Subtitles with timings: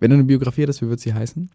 [0.00, 1.50] Wenn du eine Biografie hättest, wie würde sie heißen?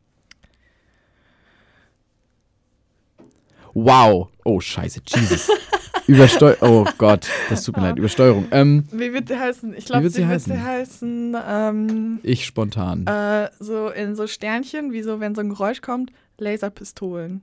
[3.73, 4.29] Wow.
[4.43, 5.01] Oh, scheiße.
[5.08, 5.50] Jesus.
[6.08, 7.98] Übersteu Oh Gott, das tut mir leid.
[7.98, 8.46] Übersteuerung.
[8.52, 9.74] Ähm, Wie wird sie heißen?
[9.78, 10.54] Ich glaube, wird sie, sie wird heißen?
[10.54, 13.08] sie heißen, ähm, ich spontan.
[13.08, 17.41] äh, so in so Sternchen, wie so, wenn so ein Geräusch kommt, Laserpistolen.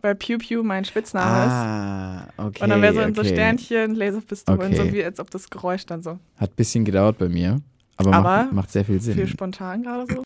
[0.00, 1.52] Weil Pew Pew mein Spitzname ist.
[1.52, 2.64] ah, okay.
[2.64, 3.30] Und dann wäre so in so okay.
[3.32, 4.92] Sternchen, Laserpistolen, so Okay.
[4.92, 6.18] wie als ob das Geräusch dann so.
[6.36, 7.60] Hat ein bisschen gedauert bei mir,
[7.98, 9.14] aber, Aber macht, macht sehr viel Sinn.
[9.14, 10.22] Viel spontan gerade so.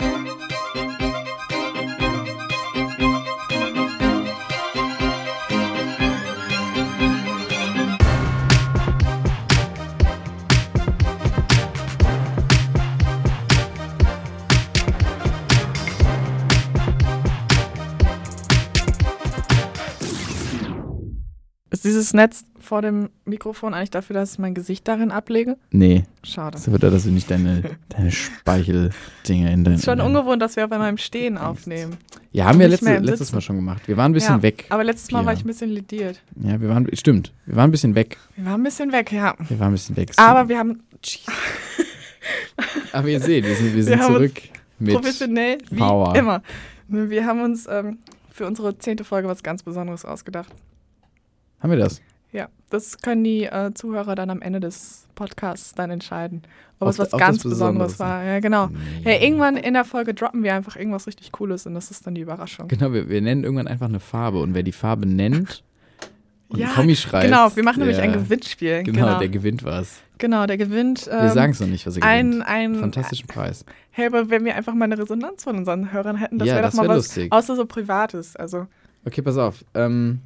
[21.71, 25.59] Ist dieses Netz vor dem Mikrofon eigentlich dafür, dass ich mein Gesicht darin ablege?
[25.73, 26.53] Nee, Schade.
[26.53, 29.75] das wird da, dass du nicht deine, deine Speicheldinger in dein.
[29.75, 31.99] Es ist schon ungewohnt, dass wir bei meinem Stehen aufnehmen.
[32.31, 33.35] Ja, haben wir letzte, letztes Sitzen.
[33.35, 33.87] Mal schon gemacht.
[33.89, 34.65] Wir waren ein bisschen ja, weg.
[34.71, 35.27] Aber letztes Mal Pia.
[35.27, 36.23] war ich ein bisschen lediert.
[36.43, 37.35] Ja, wir waren, stimmt.
[37.45, 38.17] Wir waren ein bisschen weg.
[38.37, 39.35] Wir waren ein bisschen weg, ja.
[39.47, 40.13] Wir waren ein bisschen weg.
[40.17, 40.83] Aber wir haben
[42.95, 44.41] Aber ihr seht, wir sind, wir sind uns zurück
[44.79, 44.95] mit.
[44.95, 46.17] professionell wie Power.
[46.17, 46.43] immer.
[46.89, 47.99] Wir haben uns ähm,
[48.31, 50.49] für unsere zehnte Folge was ganz Besonderes ausgedacht.
[51.61, 52.01] Haben wir das?
[52.33, 56.43] Ja, das können die äh, Zuhörer dann am Ende des Podcasts dann entscheiden,
[56.79, 58.25] ob Ob es was ob ganz das Besonderes Besonderes war.
[58.25, 58.69] Ja, genau.
[58.69, 59.13] Nee.
[59.13, 62.15] Ja, irgendwann in der Folge droppen wir einfach irgendwas richtig Cooles und das ist dann
[62.15, 62.69] die Überraschung.
[62.69, 65.63] Genau, wir, wir nennen irgendwann einfach eine Farbe und wer die Farbe nennt
[66.49, 67.27] und Ja, einen Kommi schreibt.
[67.27, 68.83] Genau, wir machen nämlich der, ein Gewinnspiel.
[68.83, 70.01] Genau, Genau, der gewinnt was.
[70.17, 71.05] genau der gewinnt.
[71.07, 72.47] Wir ähm, sagen es noch nicht, was er ein, gewinnt.
[72.49, 73.67] ein Fantastischen Preis.
[73.91, 76.63] Hey, aber wenn wir einfach mal eine Resonanz von unseren Hörern hätten, das Ja, wäre
[76.63, 77.31] das doch mal wär was, lustig.
[77.31, 78.37] außer so Privates.
[78.37, 78.67] Also,
[79.05, 79.63] Okay, pass auf.
[79.75, 80.21] Ähm,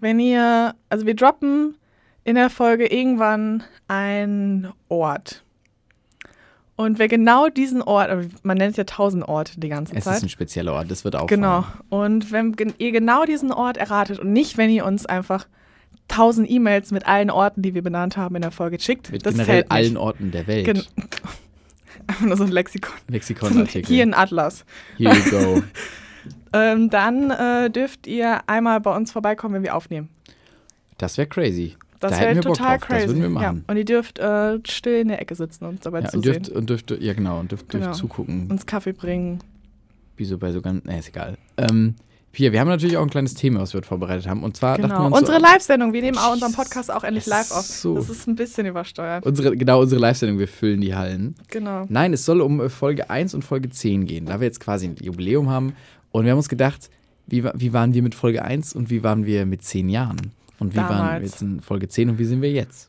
[0.00, 1.76] wenn ihr, also wir droppen
[2.24, 5.44] in der Folge irgendwann einen Ort.
[6.76, 8.10] Und wer genau diesen Ort,
[8.44, 10.22] man nennt ja tausend Orte die ganze es ist Zeit.
[10.22, 11.40] ein spezieller Ort, das wird auffallen.
[11.42, 11.64] Genau.
[11.88, 15.48] Und wenn ihr genau diesen Ort erratet und nicht, wenn ihr uns einfach
[16.06, 19.34] tausend E-Mails mit allen Orten, die wir benannt haben, in der Folge schickt, Mit das
[19.34, 19.72] generell zählt nicht.
[19.72, 20.66] allen Orten der Welt.
[20.66, 20.82] Gen
[22.06, 22.94] einfach nur so ein Lexikon.
[23.08, 23.86] Lexikonartikel.
[23.92, 24.64] Hier ein Atlas.
[24.96, 25.62] Here you go.
[26.52, 30.08] Ähm, dann äh, dürft ihr einmal bei uns vorbeikommen, wenn wir aufnehmen.
[30.98, 31.76] Das wäre crazy.
[32.00, 33.00] Das Da wäre total crazy.
[33.00, 33.64] Das würden wir machen.
[33.66, 33.72] Ja.
[33.72, 36.42] Und ihr dürft äh, still in der Ecke sitzen und dabei Ja, und zusehen.
[36.44, 37.86] dürft, und dürft, ja genau, und dürft, Genau.
[37.86, 39.40] dürft zugucken, uns Kaffee bringen.
[40.16, 41.36] wie so bei so ganz, nee, ist egal.
[41.56, 41.94] Ähm,
[42.30, 44.44] Pia, wir haben natürlich auch ein kleines Thema, was wir heute vorbereitet haben.
[44.44, 45.06] Und zwar Genau.
[45.06, 45.92] uns Unsere so, Live-Sendung.
[45.92, 46.52] Wir nehmen auch unseren.
[46.52, 47.62] Podcast auch endlich live auf.
[47.64, 49.24] so- Das ist ein bisschen übersteuert.
[49.26, 51.34] unsere, genau, unsere Live-Sendung, wir füllen die Hallen.
[51.48, 51.86] Genau.
[51.88, 54.86] Nein, es soll um äh, Folge 1 und Folge 10 gehen, da wir jetzt quasi
[54.88, 55.72] ein Jubiläum haben.
[56.10, 56.90] Und wir haben uns gedacht,
[57.26, 60.32] wie, wie waren wir mit Folge 1 und wie waren wir mit 10 Jahren?
[60.58, 61.30] Und wie waren wir Damals.
[61.30, 62.88] jetzt in Folge 10 und wie sind wir jetzt?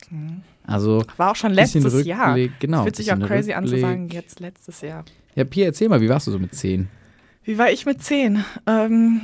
[0.66, 2.30] Also, War auch schon letztes Jahr.
[2.36, 2.84] Rückblick, genau.
[2.84, 3.82] Fühlt sich auch crazy an zu Rückblick.
[3.82, 5.04] sagen, jetzt letztes Jahr.
[5.36, 6.88] Ja, Pia, erzähl mal, wie warst du so mit 10?
[7.44, 8.44] Wie war ich mit 10?
[8.66, 9.22] Ähm,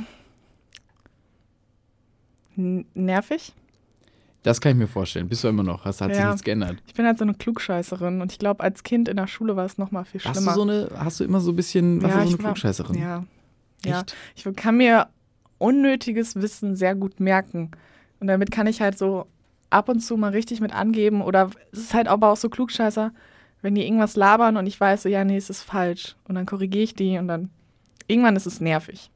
[2.94, 3.52] nervig.
[4.42, 5.28] Das kann ich mir vorstellen.
[5.28, 5.84] Bist du immer noch?
[5.84, 6.28] Hast, hat sich Ja.
[6.28, 6.76] nichts geändert?
[6.86, 9.64] Ich bin halt so eine Klugscheißerin und ich glaube, als Kind in der Schule war
[9.66, 10.54] es noch mal viel Hast du schlimmer.
[10.54, 12.96] so eine, hast du immer so ein bisschen, Ja, du so eine war- Klugscheißerin?
[12.98, 13.24] Ja.
[13.86, 14.00] Ja.
[14.00, 14.14] Echt?
[14.34, 15.08] Ich kann mir
[15.58, 17.70] unnötiges Wissen sehr gut merken.
[18.20, 19.26] Und damit kann ich halt so
[19.70, 21.22] ab und zu mal richtig mit angeben.
[21.22, 23.12] Oder es ist halt aber auch so Klugscheißer,
[23.62, 26.16] wenn die irgendwas labern und ich weiß so, ja, nee, es ist falsch.
[26.24, 27.50] Und dann korrigiere ich die und dann
[28.06, 29.10] irgendwann ist es nervig.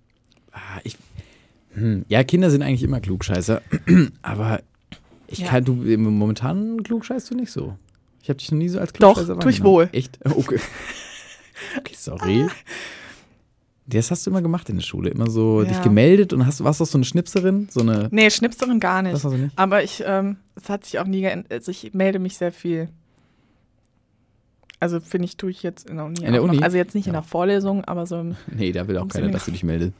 [0.52, 0.96] Ah, ich,
[1.74, 3.62] hm, ja, Kinder sind eigentlich immer Klugscheißer.
[4.22, 4.60] aber
[5.28, 5.48] ich Ja.
[5.48, 7.76] kann, du, momentan klugscheißt du nicht so.
[8.22, 9.64] Ich habe dich noch nie so als Doch, Klugscheißer tu ich wahrgenommen.
[9.74, 9.88] wohl.
[9.92, 10.18] Echt?
[10.24, 10.58] Okay.
[11.78, 12.48] okay, sorry.
[13.86, 15.10] Das hast du immer gemacht in der Schule.
[15.10, 15.68] Immer so Ja.
[15.68, 17.68] dich gemeldet und hast, warst du auch so eine Schnipserin?
[17.70, 18.08] So eine.
[18.12, 19.14] Nee, Schnipserin gar nicht.
[19.14, 19.58] Das nicht?
[19.58, 21.50] Aber ich, ähm, es hat sich auch nie geändert.
[21.52, 22.88] Also ich melde mich sehr viel.
[24.78, 26.24] Also finde ich, tue ich jetzt in der Uni.
[26.24, 26.56] In der Uni?
[26.56, 26.62] Noch.
[26.62, 27.20] Also jetzt nicht in Ja.
[27.20, 29.92] der Vorlesung, aber so im, Nee, da will auch keiner, dass du dich meldest.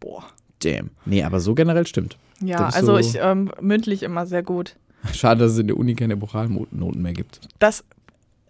[0.00, 0.24] boah.
[0.62, 0.90] Damn.
[1.06, 2.16] Nee, aber so generell stimmt.
[2.40, 4.74] Ja, also du- ich ähm, mündlich immer sehr gut.
[5.14, 7.40] Schade, dass es in der Uni keine Moralnoten mehr gibt.
[7.60, 7.84] Das,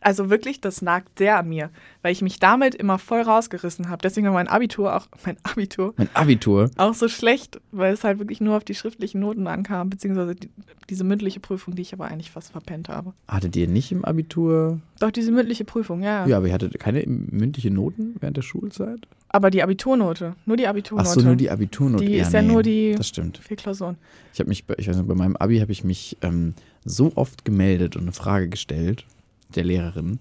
[0.00, 1.70] also wirklich, das nagt sehr an mir,
[2.02, 4.00] weil ich mich damit immer voll rausgerissen habe.
[4.02, 6.70] Deswegen war mein Abitur auch, mein Abitur Mein Abitur.
[6.76, 10.50] auch so schlecht, weil es halt wirklich nur auf die schriftlichen Noten ankam, beziehungsweise die,
[10.88, 13.12] diese mündliche Prüfung, die ich aber eigentlich fast verpennt habe.
[13.28, 14.80] Hattet ihr nicht im Abitur?
[15.00, 16.26] Doch, diese mündliche Prüfung, ja.
[16.26, 19.00] Ja, aber ihr hattet keine mündliche Noten während der Schulzeit?
[19.30, 21.08] Aber die Abiturnote, nur die Abiturnote.
[21.08, 22.02] Ach so, nur die Abiturnote.
[22.04, 23.36] Die ist ja nur die- Das stimmt.
[23.38, 23.98] Vier Klausuren.
[24.32, 26.54] Ich habe mich, bei- ich weiß nicht, bei meinem Abi habe ich mich ähm,
[26.86, 29.04] so oft gemeldet und eine Frage gestellt
[29.54, 30.18] der Lehrerin.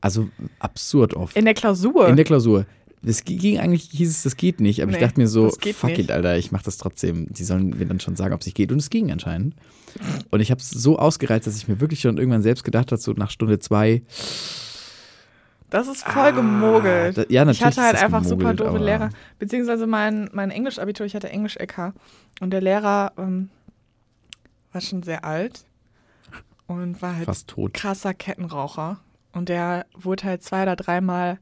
[0.00, 0.28] Also
[0.58, 1.36] absurd oft.
[1.36, 2.08] In der Klausur.
[2.08, 2.66] In der Klausur.
[3.04, 5.64] Das ging eigentlich, hieß es, das geht nicht, aber ich Nee, dachte mir so, fuck
[5.90, 5.98] nicht.
[5.98, 7.26] it, Alter, ich mach das trotzdem.
[7.32, 8.70] Die sollen mir dann schon sagen, ob es nicht geht.
[8.70, 9.54] Und es ging anscheinend.
[10.30, 13.00] Und ich habe es so ausgereizt, dass ich mir wirklich schon irgendwann selbst gedacht habe,
[13.02, 14.02] so nach Stunde zwei,
[15.70, 17.16] Das ist voll gemogelt.
[17.18, 19.10] da- ja, natürlich ich hatte halt einfach super gemogelt, doofe aber- Lehrer.
[19.38, 21.92] Beziehungsweise mein, mein Englisch-Abitur, ich hatte Englisch-LK.
[22.40, 23.48] Und der Lehrer ähm,
[24.72, 25.64] war schon sehr alt
[26.66, 27.74] und war halt Fast tot.
[27.74, 29.00] krasser Kettenraucher.
[29.32, 31.38] Und der wurde halt zwei oder dreimal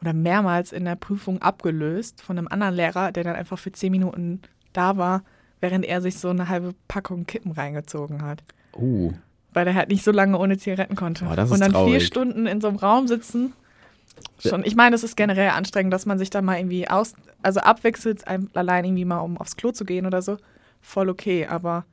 [0.00, 3.90] oder mehrmals in der Prüfung abgelöst von einem anderen Lehrer, der dann einfach für zehn
[3.90, 5.22] Minuten da war,
[5.60, 8.42] während er sich so eine halbe Packung Kippen reingezogen hat.
[8.76, 9.12] Uh,
[9.52, 11.24] Weil er halt nicht so lange ohne Zigaretten konnte.
[11.24, 12.06] Boah, das ist Und dann vier traurig.
[12.06, 13.52] Stunden in so einem Raum sitzen.
[14.38, 17.60] Schon, ich meine, es ist generell anstrengend, dass man sich da mal irgendwie aus, also
[17.60, 18.24] abwechselt,
[18.54, 20.36] allein irgendwie mal, um aufs Klo zu gehen oder so.
[20.80, 21.84] Voll okay, aber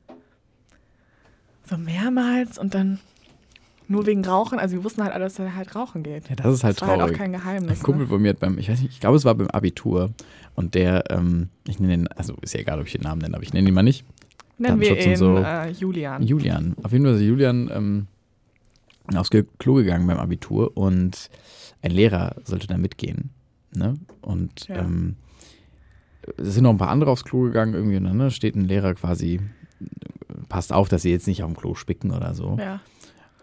[1.68, 2.98] so mehrmals und dann
[3.88, 4.58] nur wegen Rauchen.
[4.58, 6.28] Also wir wussten halt alle, dass er halt rauchen geht.
[6.28, 7.18] ja, das ist halt Das war halt auch traurig.
[7.18, 7.78] kein Geheimnis.
[7.80, 8.08] Ein Kumpel Ne?
[8.08, 10.10] von mir hat beim, ich weiß nicht, ich glaube, es war beim Abitur.
[10.54, 13.34] Und der, ähm, ich nenne den, also ist ja egal, ob ich den Namen nenne,
[13.34, 14.04] aber ich nenne ihn mal nicht.
[14.58, 15.36] Nennen wir ihn so.
[15.38, 16.22] äh, Julian.
[16.22, 16.76] Julian.
[16.82, 18.06] Auf jeden Fall ist Julian ähm,
[19.14, 21.30] aufs Klo gegangen beim Abitur und
[21.82, 23.30] ein Lehrer sollte da mitgehen.
[23.74, 23.94] Ne?
[24.20, 24.76] Und Ja.
[24.80, 25.16] ähm,
[26.36, 28.66] es sind noch ein paar andere aufs Klo gegangen irgendwie und dann ne, steht ein
[28.66, 29.40] Lehrer quasi,
[30.52, 32.58] passt auf, dass sie jetzt nicht auf dem Klo spicken oder so.
[32.60, 32.80] ja.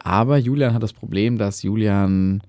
[0.01, 2.41] Aber Julian hat das Problem, dass Julian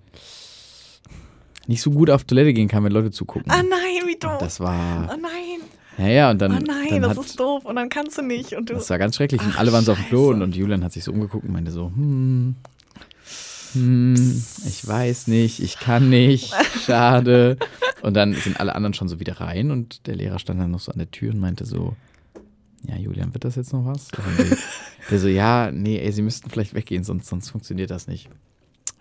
[1.66, 3.50] nicht so gut auf Toilette gehen kann, wenn Leute zugucken.
[3.50, 4.38] Ah nein, wie doof.
[4.38, 5.60] Das war, oh nein,
[5.98, 7.64] naja, und dann, oh nein, dann das hat, ist doof.
[7.64, 8.52] Und dann kannst du nicht.
[8.52, 9.40] Und du, das war ganz schrecklich.
[9.40, 11.44] Und Ach, alle waren so auf dem Klo und, und Julian hat sich so umgeguckt
[11.44, 12.54] und meinte so, hm,
[13.72, 16.54] hm, ich weiß nicht, ich kann nicht,
[16.86, 17.56] schade.
[18.02, 20.80] Und dann sind alle anderen schon so wieder rein und der Lehrer stand dann noch
[20.80, 21.96] so an der Tür und meinte so,
[22.82, 24.08] ja, Julian, wird das jetzt noch was?
[25.10, 28.28] Der so, ja, nee, ey, Sie müssten vielleicht weggehen, sonst, sonst funktioniert das nicht.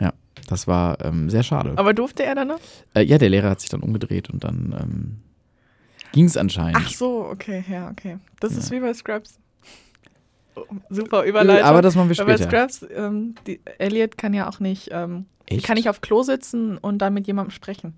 [0.02, 0.14] Ja,
[0.48, 1.74] das war ähm, sehr schade.
[1.78, 2.60] aber durfte er dann noch?
[2.94, 5.18] Äh, ja, der Lehrer hat sich dann umgedreht und dann ähm,
[6.12, 6.78] ging es anscheinend.
[6.82, 8.18] Ach so, okay, ja, okay.
[8.40, 8.78] Das ist Ja.
[8.78, 9.40] wie bei Scrubs.
[10.56, 11.66] Oh, Super Überleitung.
[11.68, 12.68] Aber das machen wir Weil bei später.
[12.68, 15.26] Scrubs, ähm, die, Elliot kann ja auch nicht, ähm,
[15.64, 17.94] kann nicht auf Klo sitzen und dann mit jemandem sprechen.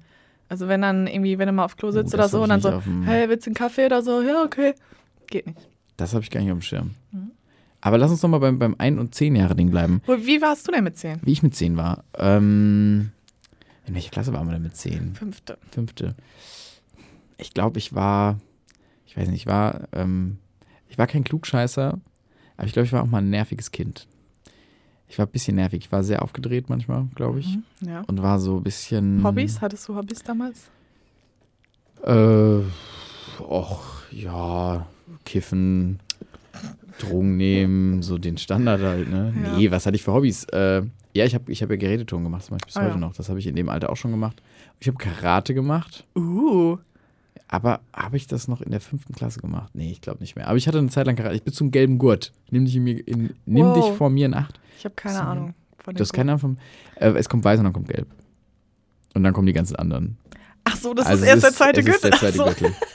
[0.50, 2.62] Also wenn dann irgendwie, wenn er mal auf Klo sitzt Oh, oder so und dann
[2.62, 4.22] so, hey, willst du einen Kaffee oder so?
[4.22, 4.74] Ja, okay.
[5.28, 5.70] Geht nicht.
[6.02, 6.92] Das habe ich gar nicht auf dem Schirm.
[7.12, 7.32] Mhm.
[7.80, 10.02] Aber lass uns noch mal beim, beim 1- und 10-Jahre-Ding bleiben.
[10.06, 11.20] Wie warst du denn mit 10?
[11.24, 12.04] Wie ich mit 10 war.
[12.18, 13.12] Ähm,
[13.88, 15.16] in welcher Klasse waren wir denn mit 10?
[15.16, 15.58] Fünfte.
[15.72, 16.16] Fünfte.
[17.38, 18.38] Ich glaube, ich war,
[19.08, 20.38] ich weiß nicht, ich war, ähm,
[20.90, 22.00] ich war kein Klugscheißer,
[22.58, 24.08] aber ich glaube, ich war auch mal ein nerviges Kind.
[25.08, 25.80] Ich war ein bisschen nervig.
[25.86, 27.48] Ich war sehr aufgedreht manchmal, glaube ich.
[27.82, 28.02] Mhm, Ja.
[28.08, 29.24] Und war so ein bisschen.
[29.24, 29.60] Hobbys?
[29.60, 30.70] Hattest du Hobbys damals?
[32.04, 32.62] Äh,
[33.40, 34.86] och, ja,
[35.26, 36.00] kiffen,
[37.00, 39.34] Drogen nehmen, so den Standard halt, ne?
[39.44, 39.58] Ja.
[39.58, 40.44] Nee, was hatte ich für Hobbys?
[40.46, 40.84] Äh,
[41.14, 42.98] ja, ich habe ich hab ja Geräteton gemacht, zum Beispiel bis Ah, heute ja.
[43.00, 43.14] noch.
[43.14, 44.42] Das habe ich in dem Alter auch schon gemacht.
[44.80, 46.78] Ich habe Karate gemacht, Uh.
[47.48, 49.72] aber habe ich das noch in der fünften Klasse gemacht?
[49.74, 50.48] Nee, ich glaube nicht mehr.
[50.48, 51.36] Aber ich hatte eine Zeit lang Karate.
[51.36, 52.32] Ich bin zum gelben Gurt.
[52.50, 53.76] Nimm dich, in mir, in, nimm Wow.
[53.90, 54.60] dich vor mir in Acht.
[54.78, 55.22] Ich habe keine So.
[55.22, 55.54] Ahnung.
[55.80, 56.58] Von Du hast keine Ahnung vom.
[56.96, 58.08] Äh, es kommt weiß und dann kommt gelb.
[59.14, 60.18] Und dann kommen die ganzen anderen.
[60.64, 62.10] Ach so, das Also ist erst der zweite es ist Gürtel.
[62.12, 62.38] der zweite.
[62.60, 62.76] Gürtel.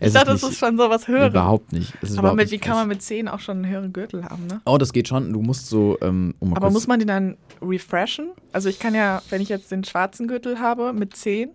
[0.00, 1.30] Ich dachte, das ist schon so was Höheres.
[1.30, 1.92] Überhaupt nicht.
[2.16, 4.60] Aber mit, nicht wie kann man mit 10 auch schon einen höheren Gürtel haben, ne?
[4.66, 5.32] Oh, das geht schon.
[5.32, 8.30] Du musst so, ähm, um Aber muss man den dann refreshen?
[8.52, 11.50] Also ich kann ja, wenn ich jetzt den schwarzen Gürtel habe mit 10,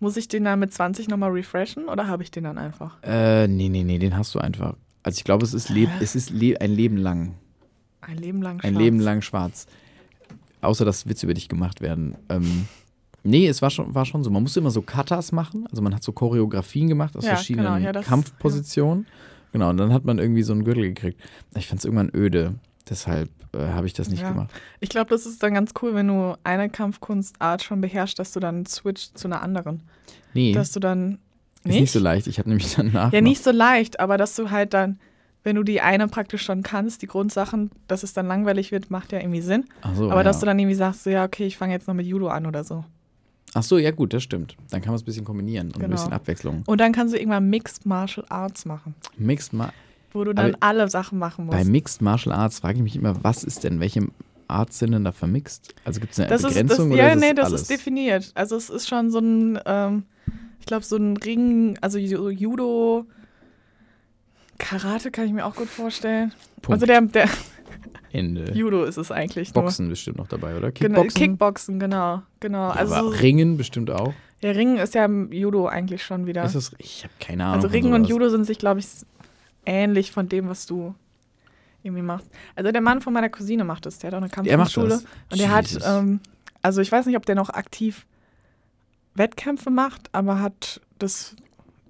[0.00, 3.02] muss ich den dann mit 20 nochmal refreshen oder habe ich den dann einfach?
[3.02, 4.74] Äh, nee, nee, nee, den hast du einfach.
[5.02, 7.34] Also ich glaube, es ist, leb es ist le ein Leben lang.
[8.00, 8.82] Ein Leben lang Ein schwarz.
[8.82, 9.66] Leben lang schwarz.
[10.62, 12.16] Außer, dass Witze über dich gemacht werden.
[12.28, 12.66] Ähm,
[13.22, 14.30] nee, es war schon, war schon so.
[14.30, 15.66] Man musste immer so Katas machen.
[15.70, 19.06] Also man hat so Choreografien gemacht aus Ja, verschiedenen genau, ja, das- Kampfpositionen.
[19.52, 21.20] Genau, und dann hat man irgendwie so einen Gürtel gekriegt.
[21.56, 22.54] Ich fand es irgendwann öde.
[22.88, 24.30] Deshalb äh, habe ich das nicht Ja.
[24.30, 24.50] gemacht.
[24.78, 28.38] Ich glaube, das ist dann ganz cool, wenn du eine Kampfkunstart schon beherrschst, dass du
[28.40, 29.82] dann switcht zu einer anderen.
[30.34, 31.18] Nee, Dass du dann.
[31.64, 32.26] ist nicht so leicht.
[32.28, 33.12] Ich habe nämlich danach.
[33.12, 35.00] Ja, nicht so leicht, aber dass du halt dann,
[35.42, 39.10] wenn du die eine praktisch schon kannst, die Grundsachen, dass es dann langweilig wird, macht
[39.12, 39.64] ja irgendwie Sinn.
[39.94, 40.22] So, aber ja.
[40.22, 42.46] dass du dann irgendwie sagst, so, ja, okay, ich fange jetzt noch mit Judo an
[42.46, 42.84] oder so.
[43.54, 44.56] Ach so, ja gut, das stimmt.
[44.70, 45.96] Dann kann man es ein bisschen kombinieren und ein Genau.
[45.96, 46.62] bisschen Abwechslung.
[46.66, 49.72] Und dann kannst du irgendwann Mixed Martial Arts machen, Mixed Ma
[50.12, 51.56] wo du dann Aber alle Sachen machen musst.
[51.58, 54.06] Bei Mixed Martial Arts frage ich mich immer, was ist denn, welche
[54.48, 55.74] Arts sind denn da vermixt?
[55.84, 57.60] Also gibt es eine das ist, das, Begrenzung oder ja, ist nee, das alles?
[57.62, 58.32] ist definiert.
[58.34, 60.04] Also es ist schon so ein, ähm,
[60.58, 63.06] ich glaube, so ein Ring, also Ju- Judo,
[64.58, 66.32] Karate kann ich mir auch gut vorstellen.
[66.62, 66.70] Punkt.
[66.82, 67.28] Also der, der
[68.12, 68.52] Ende.
[68.52, 69.64] Judo ist es eigentlich nur.
[69.64, 70.72] Boxen bestimmt noch dabei, oder?
[70.72, 71.20] Genau, Kickboxen?
[71.20, 72.22] Kickboxen, genau.
[72.40, 72.68] genau.
[72.68, 74.12] Ja, also aber Ringen bestimmt auch.
[74.42, 76.44] der Ring ist ja im Judo eigentlich schon wieder.
[76.44, 77.56] Ist das, ich habe keine Ahnung.
[77.56, 78.08] also Ringen und.
[78.08, 78.86] Judo sind sich, glaube ich,
[79.64, 80.94] ähnlich von dem, was du
[81.82, 82.28] irgendwie machst.
[82.56, 83.98] Also der Mann von meiner Cousine macht das.
[83.98, 84.28] Der hat auch eine
[84.88, 85.04] das.
[85.30, 85.86] Und der hat, Jesus.
[85.86, 86.20] ähm,
[86.62, 88.06] also ich weiß nicht, ob der noch aktiv
[89.14, 91.36] Wettkämpfe macht, aber hat das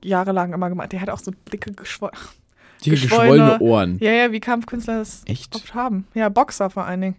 [0.02, 0.92] jahrelang immer gemacht.
[0.92, 2.10] Der hat auch so dicke, geschwo
[2.80, 3.98] Die geschwollene- geschwollene Ohren.
[4.00, 5.54] ja, ja, wie Kampfkünstler das Echt?
[5.54, 6.06] oft haben.
[6.14, 7.16] Ja, Boxer vor allen Dingen.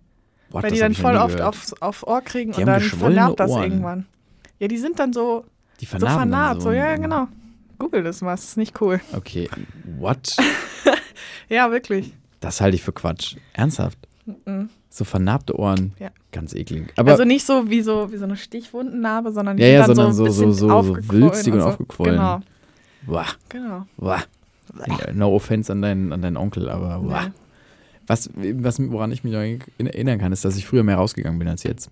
[0.50, 3.52] What, Weil die dann voll oft aufs, aufs Ohr kriegen Die und dann vernarbt das
[3.52, 3.64] Ohren.
[3.64, 4.06] irgendwann.
[4.60, 5.46] Ja, die sind dann so,
[5.80, 6.62] Die so vernarbt.
[6.62, 7.28] So, ja, und- genau.
[7.80, 9.00] Google das mal, das ist nicht cool.
[9.16, 9.50] Okay,
[9.98, 10.36] what?
[11.50, 12.14] Ja, wirklich.
[12.40, 13.36] Das halte ich für Quatsch.
[13.54, 13.98] Ernsthaft?
[14.46, 14.70] Mhm.
[14.90, 16.10] So vernarbte Ohren, Ja.
[16.32, 16.94] ganz eklig.
[16.98, 19.96] Aber also nicht so wie so, wie so eine Stichwundennarbe, sondern die Ja, ja, dann
[19.96, 21.68] sondern so, so- so- so wülstig und so.
[21.68, 22.16] aufgequollen.
[22.16, 22.40] Genau,
[23.04, 23.86] Boah, genau.
[23.98, 24.22] boah.
[25.14, 27.24] No offense an deinen, an deinen Onkel, aber boah.
[27.24, 27.32] Nee.
[28.08, 29.40] Was, was, woran ich mich noch
[29.78, 31.92] erinnern kann, ist, dass ich früher mehr rausgegangen bin als jetzt.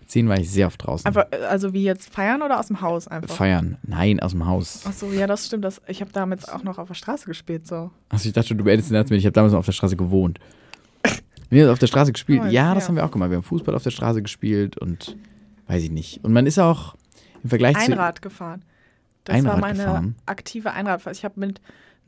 [0.00, 1.06] Mit zehn war ich sehr oft draußen.
[1.06, 3.36] Einfach, äh, also wie jetzt feiern oder aus dem Haus einfach?
[3.36, 3.76] Feiern.
[3.82, 4.82] Nein, aus dem Haus.
[4.86, 5.64] Ach so, ja, das stimmt.
[5.64, 7.90] Das, ich habe damals auch noch auf der Straße gespielt, so.
[8.08, 9.96] Also ich dachte, du beendest den Satz mit, ich habe damals noch auf der Straße
[9.96, 10.40] gewohnt.
[11.50, 12.42] Wir haben auf der Straße gespielt.
[12.44, 12.88] Oh, ja, das ja.
[12.88, 13.30] haben wir auch gemacht.
[13.30, 15.16] Wir haben Fußball auf der Straße gespielt und
[15.66, 16.24] weiß ich nicht.
[16.24, 16.94] Und man ist auch
[17.42, 17.92] im Vergleich zu.
[17.92, 18.62] Einrad gefahren.
[19.24, 20.14] Das Einrad war meine gefahren?
[20.26, 21.16] aktive Einradfahrt.
[21.16, 21.60] Ich habe mit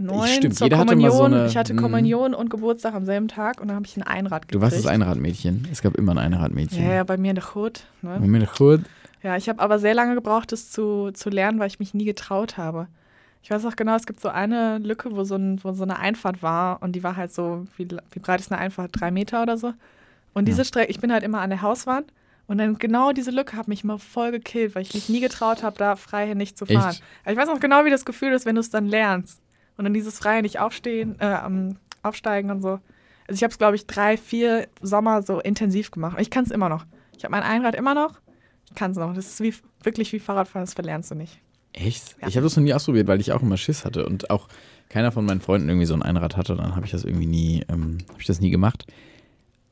[0.02, 1.78] neun Stimmt, zur jeder hatte Kommunion, so eine- ich hatte Mhm.
[1.78, 4.54] Kommunion und Geburtstag am selben Tag und dann habe ich ein Einrad gekriegt.
[4.54, 5.68] Du warst das Einradmädchen.
[5.70, 6.84] Es gab immer ein Einradmädchen.
[6.84, 7.84] Ja, ja, bei mir in der Hood.
[8.02, 8.18] Ne?
[8.20, 8.80] Bei mir noch gut.
[9.22, 12.04] Ja, ich habe aber sehr lange gebraucht, das zu, zu lernen, weil ich mich nie
[12.04, 12.88] getraut habe.
[13.44, 15.98] Ich weiß auch genau, es gibt so eine Lücke, wo so, ein, wo so eine
[15.98, 18.90] Einfahrt war und die war halt so, wie, wie breit ist eine Einfahrt?
[18.92, 19.72] Drei Meter oder so.
[20.32, 20.64] Und diese Ja.
[20.64, 22.12] Strecke, ich bin halt immer an der Hauswand
[22.46, 25.62] und dann genau diese Lücke hat mich mal voll gekillt, weil ich mich nie getraut
[25.64, 26.90] habe, da freihändig zu fahren.
[26.90, 27.02] Echt?
[27.28, 29.40] Ich weiß noch genau, wie das Gefühl ist, wenn du es dann lernst.
[29.82, 31.36] Und dann dieses freihändig aufstehen, äh,
[32.04, 32.78] aufsteigen und so.
[33.26, 36.16] Also ich habe es, glaube ich, drei, vier Sommer so intensiv gemacht.
[36.16, 36.86] Und ich kann es immer noch.
[37.16, 38.20] Ich habe mein Einrad immer noch.
[38.68, 39.12] Ich kann es noch.
[39.12, 41.40] Das ist wie, wirklich wie Fahrradfahren, das verlernst du nicht.
[41.72, 42.16] Echt?
[42.20, 42.28] Ja.
[42.28, 44.46] Ich habe das noch nie ausprobiert, weil ich auch immer Schiss hatte und auch
[44.88, 46.54] keiner von meinen Freunden irgendwie so ein Einrad hatte.
[46.54, 48.86] Dann habe ich das irgendwie nie, ähm, habe ich das nie gemacht.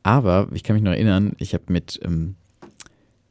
[0.03, 2.35] Aber ich kann mich noch erinnern, ich habe mit, ähm,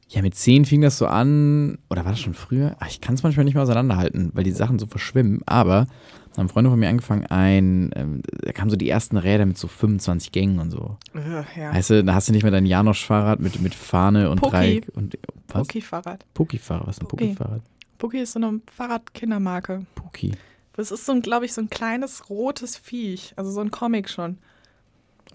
[0.09, 2.75] ja, mit zehn fing das so an, oder war das schon früher?
[2.79, 5.41] Ach, ich kann es manchmal nicht mehr auseinanderhalten, weil die Sachen so verschwimmen.
[5.45, 5.85] Aber
[6.31, 9.59] dann haben Freunde von mir angefangen, ein, ähm, da kamen so die ersten Räder mit
[9.59, 10.97] so 25 Gängen und so.
[11.13, 11.73] Ja.
[11.73, 14.51] Weißt du, da hast du nicht mehr dein Janosch-Fahrrad mit, mit Fahne und Pucki.
[14.51, 15.67] Dreieck und was?
[15.67, 16.25] Pucki-Fahrrad.
[16.33, 17.25] Pucki-Fahrrad, was ist ein Pucki.
[17.25, 17.61] Pucki-Fahrrad?
[17.99, 19.85] Pucki ist so eine Fahrradkindermarke.
[19.93, 20.31] Pucki.
[20.73, 23.33] Das ist so, ein, glaube ich, so ein kleines rotes Viech.
[23.35, 24.39] Also so ein Comic schon.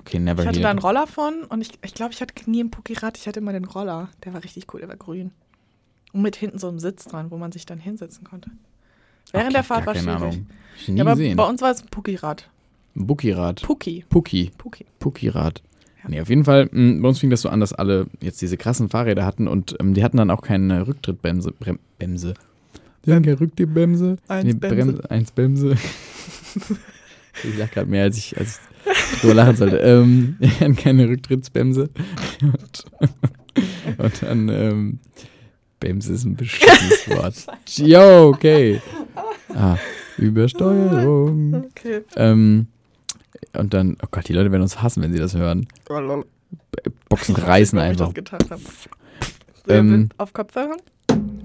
[0.06, 2.62] Okay, never Ich hatte da einen Roller von und ich, ich glaube, ich hatte nie
[2.62, 3.16] ein Pucki-Rad.
[3.16, 4.08] Ich hatte immer den Roller.
[4.24, 5.30] Der war richtig cool, der war grün.
[6.12, 8.50] Und mit hinten so einem Sitz dran, wo man sich dann hinsetzen konnte.
[9.32, 10.14] Während Okay, der Fahrt war schwierig.
[10.14, 10.46] Ahnung.
[10.78, 11.36] Ich nie Ja, aber gesehen.
[11.36, 12.48] bei uns war es ein Pucki-Rad.
[12.96, 13.62] Ein Bucki-Rad.
[13.62, 14.04] Pucki.
[14.08, 14.52] Pucki.
[14.58, 14.84] Pucki.
[15.00, 15.62] Pucki-Rad.
[16.02, 16.10] Ja.
[16.10, 18.56] Nee, auf jeden Fall, mh, bei uns fing das so an, dass alle jetzt diese
[18.58, 21.52] krassen Fahrräder hatten und ähm, die hatten dann auch keine Rücktrittbremse.
[21.52, 22.34] Brem Bremse.
[23.06, 24.16] Die haben keine Rücktrittbremse.
[24.28, 25.10] Eins Bremse.
[25.10, 25.76] Eins Bremse.
[27.42, 28.60] ich lach gerade mehr, als ich, als
[29.12, 29.76] ich drüber lachen sollte.
[29.78, 30.36] Ähm,
[30.76, 31.90] keine Rücktrittsbremse.
[32.42, 32.84] Und,
[33.98, 34.98] und dann, ähm,
[35.80, 37.46] Bremse ist ein bestimmtes Wort.
[37.76, 38.80] Jo, okay.
[39.54, 39.76] Ah,
[40.16, 41.66] Übersteuerung.
[41.70, 42.02] Okay.
[42.16, 42.68] Ähm,
[43.52, 45.66] und dann, oh Gott, die Leute werden uns hassen, wenn sie das hören.
[47.08, 48.12] Boxen reißen ich einfach.
[48.12, 48.62] das habe.
[49.68, 50.78] Ähm, auf Kopfhörern?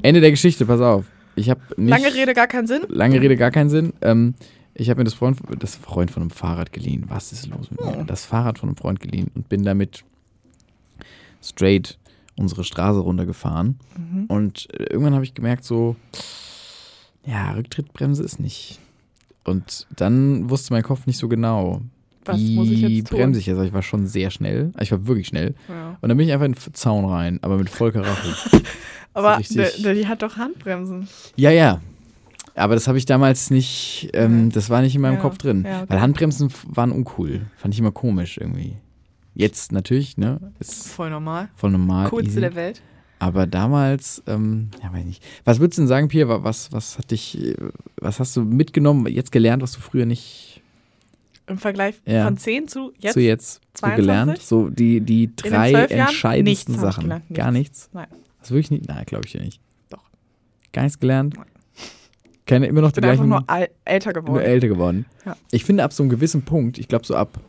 [0.02, 1.06] Ende der Geschichte, pass auf.
[1.36, 1.90] Ich habe nicht.
[1.90, 2.82] Lange Rede, gar keinen Sinn.
[2.90, 3.94] Lange Rede, gar keinen Sinn.
[4.02, 4.36] Ähm,
[4.80, 7.06] ich habe mir das Freund, das Freund von einem Fahrrad geliehen.
[7.08, 7.98] Was ist los mit mir?
[8.00, 8.04] Oh.
[8.04, 10.04] Das Fahrrad von einem Freund geliehen und bin damit
[11.44, 11.98] straight
[12.36, 13.80] unsere Straße runtergefahren.
[13.98, 14.26] Mhm.
[14.28, 15.96] Und äh, irgendwann habe ich gemerkt, so,
[17.26, 18.80] ja, Rücktrittbremse ist nicht.
[19.44, 21.82] Und dann wusste mein Kopf nicht so genau,
[22.26, 23.18] Was wie muss ich jetzt tun?
[23.18, 23.58] bremse ich jetzt.
[23.58, 24.72] Aber ich war schon sehr schnell.
[24.80, 25.56] Ich war wirklich schnell.
[25.68, 25.98] Ja.
[26.02, 28.30] Und dann bin ich einfach in den Zaun rein, aber mit voll Karacho.
[29.16, 31.08] Aber richtig- der, der, die hat doch Handbremsen.
[31.36, 31.82] ja, ja.
[32.60, 34.50] Aber das habe ich damals nicht, ähm, Ja.
[34.54, 35.64] das war nicht in meinem Ja, Kopf drin.
[35.66, 35.90] ja, okay.
[35.90, 37.42] Weil Handbremsen waren uncool.
[37.58, 38.76] Fand ich immer komisch irgendwie.
[39.36, 40.40] Jetzt natürlich, ne?
[40.60, 41.50] Ist Voll normal.
[41.56, 42.10] voll normal.
[42.10, 42.42] Coolste easy.
[42.42, 42.82] der Welt.
[43.20, 45.24] Aber damals, ähm, ja, weiß nicht.
[45.46, 46.30] Was würdest du denn sagen, Pierre?
[46.30, 47.56] Wa- Was, was hat dich, äh,
[47.98, 50.62] was hast du mitgenommen, jetzt gelernt, was du früher nicht
[51.48, 52.26] Im Vergleich Ja.
[52.26, 53.14] von 10 zu jetzt.
[53.14, 53.96] zu jetzt so 22?
[54.06, 54.42] gelernt?
[54.42, 57.04] So die, die drei entscheidendsten Nichts ich Sachen.
[57.06, 57.90] gelernt, Gar nichts?
[57.92, 58.08] Nein.
[58.44, 58.88] Du wirklich nicht?
[58.88, 59.60] Nein, glaube ich dir nicht.
[59.90, 60.04] Doch.
[60.74, 61.36] Gar nichts gelernt?
[61.38, 61.46] Nein.
[62.50, 63.30] Keine, immer noch Ich die bin einfach gleichen.
[63.46, 64.44] nur al- älter Nur geworden.
[64.44, 65.06] älter geworden.
[65.26, 65.38] Ja.
[65.52, 67.40] Ich finde, ab so einem gewissen Punkt, ich glaube so ab,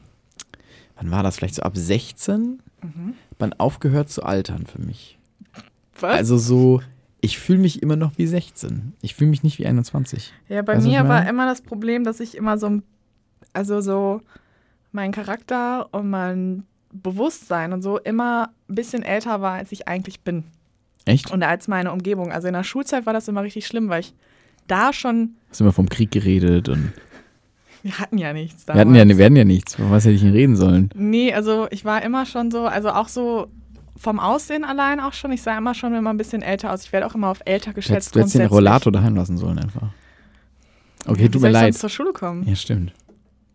[0.97, 1.37] wann war das?
[1.37, 3.15] Vielleicht so ab 16, Mhm.
[3.39, 5.19] man aufgehört zu altern für mich.
[5.99, 6.17] Was?
[6.17, 6.81] Also so,
[7.21, 8.95] ich fühle mich immer noch wie 16.
[9.03, 10.33] Ich fühle mich nicht wie 21.
[10.49, 12.81] ja, bei weißt mir war immer das Problem, dass ich immer so,
[13.53, 14.21] also so
[14.93, 20.21] mein Charakter und mein Bewusstsein und so immer ein bisschen älter war, als ich eigentlich
[20.21, 20.45] bin.
[21.05, 21.31] Echt?
[21.31, 22.33] Und als meine Umgebung.
[22.33, 24.15] Also in der Schulzeit war das immer richtig schlimm, weil ich
[24.67, 26.93] da schon, Hast immer vom Krieg geredet und
[27.83, 29.75] wir hatten ja nichts wir hatten ja, wir hatten ja nichts.
[29.77, 30.91] Von was hätte ich denn reden sollen?
[30.95, 33.49] Nee, also ich war immer schon so, also auch so
[33.97, 35.33] vom Aussehen allein auch schon.
[35.33, 36.85] Ich sah immer schon immer ein bisschen älter aus.
[36.85, 38.15] Ich werde auch immer auf älter geschätzt.
[38.15, 38.47] du hättest den.
[38.47, 39.89] Rollator daheim lassen sollen einfach.
[41.07, 41.65] Okay, Ja, tut mir ich leid.
[41.75, 42.47] sonst zur Schule kommen?
[42.47, 42.93] Ja, stimmt.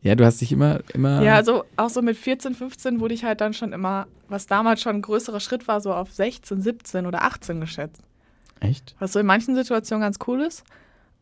[0.02, 1.24] Ja, du hast dich immer, immer.
[1.24, 4.82] Ja, also auch so mit 14, 15 wurde ich halt dann schon immer, was damals
[4.82, 8.04] schon ein größerer Schritt war, so auf 16, 17 oder 18 geschätzt.
[8.60, 8.96] Echt?
[9.00, 10.64] Was so in manchen Situationen ganz cool ist.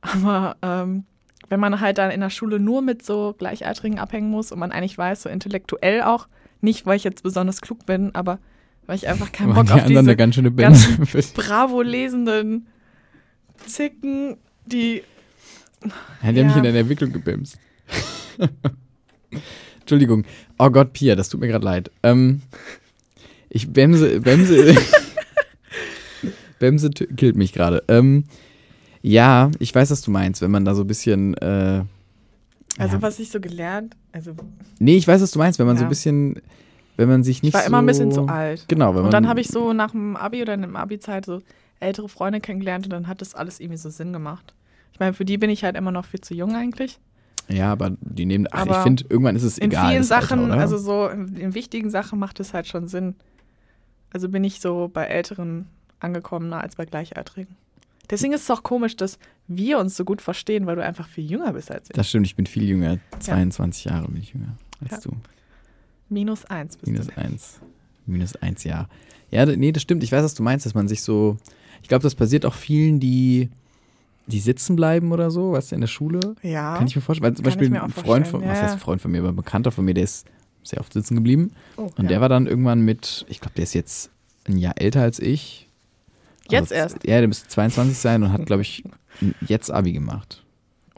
[0.04, 1.06] Aber ähm,
[1.50, 4.72] wenn man halt dann in der Schule nur mit so Gleichaltrigen abhängen muss und man
[4.72, 6.28] eigentlich weiß, so intellektuell auch,
[6.62, 8.40] nicht weil ich jetzt besonders klug bin, aber
[8.86, 11.28] weil ich einfach keinen Bock die auf diese eine ganz schöne ganzen Bände.
[11.36, 12.68] Bravo-lesenden
[13.66, 15.04] Zicken, die
[16.22, 16.58] Ja, die haben mich Ja.
[16.58, 17.58] in deine Entwicklung gebimst.
[19.80, 20.26] Entschuldigung.
[20.60, 21.92] Oh Gott, Pia, das tut mir gerade leid.
[22.04, 22.42] Ähm,
[23.50, 24.76] ich Bämse, Bämse,
[26.60, 27.84] Bämse killt mich gerade.
[27.88, 28.26] Ähm,
[29.04, 31.36] ja, ich weiß, was du meinst, wenn man da so ein bisschen.
[31.36, 31.84] Äh,
[32.80, 33.02] Also ja.
[33.04, 34.34] was ich so gelernt, also
[34.80, 35.88] Nee, ich weiß, was du meinst, wenn man so Ja.
[35.88, 36.42] ein bisschen,
[36.98, 38.66] wenn man sich nicht ich war so, immer ein bisschen zu alt.
[38.68, 41.26] Genau, wenn man Und dann habe ich so nach dem Abi oder in der Abi-Zeit
[41.26, 41.42] so
[41.80, 44.54] ältere Freunde kennengelernt und dann hat das alles irgendwie so Sinn gemacht.
[44.94, 47.00] Ich meine, für die bin ich halt immer noch viel zu jung eigentlich.
[47.50, 48.48] Ja, aber die nehmen.
[48.52, 49.90] Ach, ich Aber finde, irgendwann ist es In egal.
[49.90, 50.60] vielen das Alter, Sachen, oder?
[50.60, 53.16] also so in, in wichtigen Sachen macht es halt schon Sinn.
[54.14, 55.68] Also bin ich so bei Älteren
[56.00, 57.56] angekommener als bei Gleichaltrigen.
[58.10, 59.18] Deswegen ist es auch komisch, dass
[59.48, 61.96] wir uns so gut verstehen, weil du einfach viel jünger bist als ich.
[61.96, 63.00] Das stimmt, ich bin viel jünger.
[63.20, 65.12] 22 Jahre bin ich jünger als Ja.
[65.12, 65.18] du.
[66.10, 67.18] Minus eins bist Minus du.
[67.18, 67.60] eins.
[68.06, 68.64] Minus eins.
[68.66, 68.88] Ja,
[69.32, 70.04] d- nee, das stimmt.
[70.04, 71.38] Ich weiß, was du meinst, dass man sich so.
[71.82, 73.50] Ich glaube, das passiert auch vielen, die,
[74.28, 76.36] die sitzen bleiben oder so, weißt du, in der Schule.
[76.44, 76.78] Ja.
[76.78, 77.32] Kann ich mir vorstellen.
[77.32, 78.74] Weil zum Beispiel ein Freund von, vorstellen, was ja, heißt ja.
[78.74, 80.28] ein Freund von mir, aber ein Bekannter von mir, der ist
[80.64, 81.52] sehr oft sitzen geblieben.
[81.78, 82.10] oh, Und ja.
[82.10, 84.12] der war dann irgendwann mit, ich glaube, der ist jetzt
[84.48, 85.63] ein Jahr älter als ich.
[86.50, 87.08] Jetzt Also, erst?
[87.08, 88.84] Ja, der müsste 22 sein und hat, glaube ich,
[89.48, 90.44] jetzt Abi gemacht.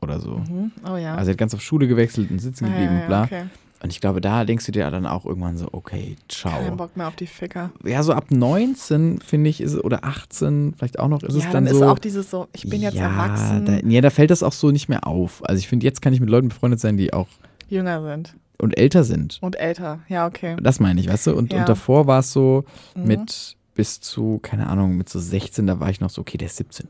[0.01, 0.37] Oder so.
[0.49, 0.71] Mhm.
[0.91, 1.15] Oh ja.
[1.15, 3.17] Also er hat ganz auf Schule gewechselt und sitzen Ah, geblieben ja, und bla.
[3.19, 3.43] ja, okay.
[3.83, 6.51] Und ich glaube, da denkst du dir dann auch irgendwann so, okay, ciao.
[6.59, 7.71] Kein Bock mehr auf die Ficker.
[7.83, 11.43] Ja, so ab 19, finde ich, ist oder 18, vielleicht auch noch, ist ja, es
[11.51, 11.87] dann, dann, ist so.
[11.87, 14.71] auch dieses so, ich bin jetzt ja, erwachsen, Da, ja, da fällt das auch so
[14.71, 15.43] nicht mehr auf.
[15.47, 17.27] Also ich finde, jetzt kann ich mit Leuten befreundet sein, die auch
[17.69, 19.37] jünger sind und älter sind.
[19.41, 19.99] und älter.
[20.07, 20.55] Ja, okay.
[20.61, 21.35] Das meine ich, weißt du?
[21.35, 21.59] Und, Ja.
[21.59, 22.63] und davor war es so
[22.95, 23.03] Mhm.
[23.03, 26.47] mit bis zu, keine Ahnung, mit so 16, da war ich noch so, okay, der
[26.47, 26.87] ist 17.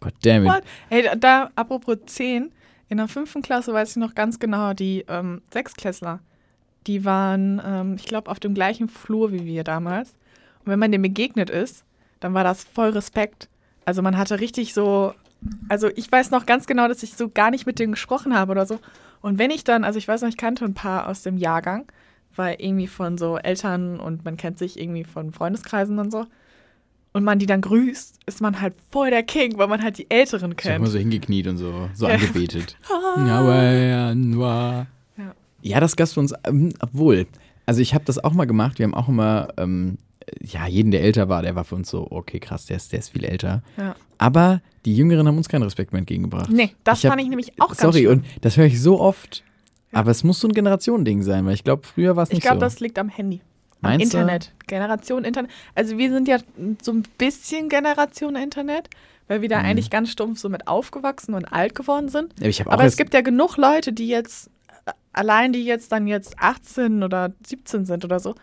[0.00, 0.50] God damn it.
[0.50, 0.62] What?
[0.88, 2.52] Hey, da, da, apropos 10,
[2.88, 6.20] in der fünften Klasse weiß ich noch ganz genau, die ähm, Sechsklässler,
[6.86, 10.10] die waren, ähm, ich glaube, auf dem gleichen Flur wie wir damals.
[10.60, 11.84] Und wenn man dem begegnet ist,
[12.20, 13.48] dann war das voll Respekt.
[13.84, 15.14] Also man hatte richtig so,
[15.68, 18.52] also ich weiß noch ganz genau, dass ich so gar nicht mit denen gesprochen habe
[18.52, 18.78] oder so.
[19.22, 21.86] Und wenn ich dann, also ich weiß noch, ich kannte ein paar aus dem Jahrgang,
[22.36, 26.26] weil irgendwie von so Eltern und man kennt sich irgendwie von Freundeskreisen und so.
[27.12, 30.08] Und man die dann grüßt, ist man halt voll der King, weil man halt die
[30.10, 30.76] Älteren Ich habe kennt.
[30.76, 32.14] immer so hingekniet und so, so Ja.
[32.14, 32.76] angebetet.
[33.16, 34.12] Aber ja.
[35.62, 35.80] Ja.
[35.80, 37.26] Das für uns, ähm, obwohl,
[37.66, 38.78] also ich habe das auch mal gemacht.
[38.78, 39.98] Wir haben auch immer, ähm,
[40.40, 43.00] ja, jeden, der älter war, der war für uns so, okay, krass, der ist, der
[43.00, 43.62] ist viel älter.
[43.76, 43.96] Ja.
[44.18, 46.50] Aber die Jüngeren haben uns keinen Respekt mehr entgegengebracht.
[46.50, 49.00] Nee, das Ich hab- fand ich nämlich auch ganz Sorry, und das höre ich so
[49.00, 49.42] oft.
[49.92, 52.42] Aber es muss so ein Generationending sein, weil ich glaube, früher war es Ich nicht
[52.42, 52.60] glaube, so.
[52.60, 53.40] das liegt am Handy.
[53.82, 54.18] Am Meinst du?
[54.18, 54.52] Internet.
[54.66, 55.50] Generation Internet.
[55.74, 56.38] Also wir sind ja
[56.82, 58.88] so ein bisschen Generation Internet,
[59.26, 59.64] weil wir da Mhm.
[59.66, 62.34] eigentlich ganz stumpf so mit aufgewachsen und alt geworden sind.
[62.40, 64.48] Ich auch Aber es gibt ja genug Leute, die jetzt,
[64.86, 68.34] äh, allein die jetzt dann jetzt 18 oder 17 sind oder so,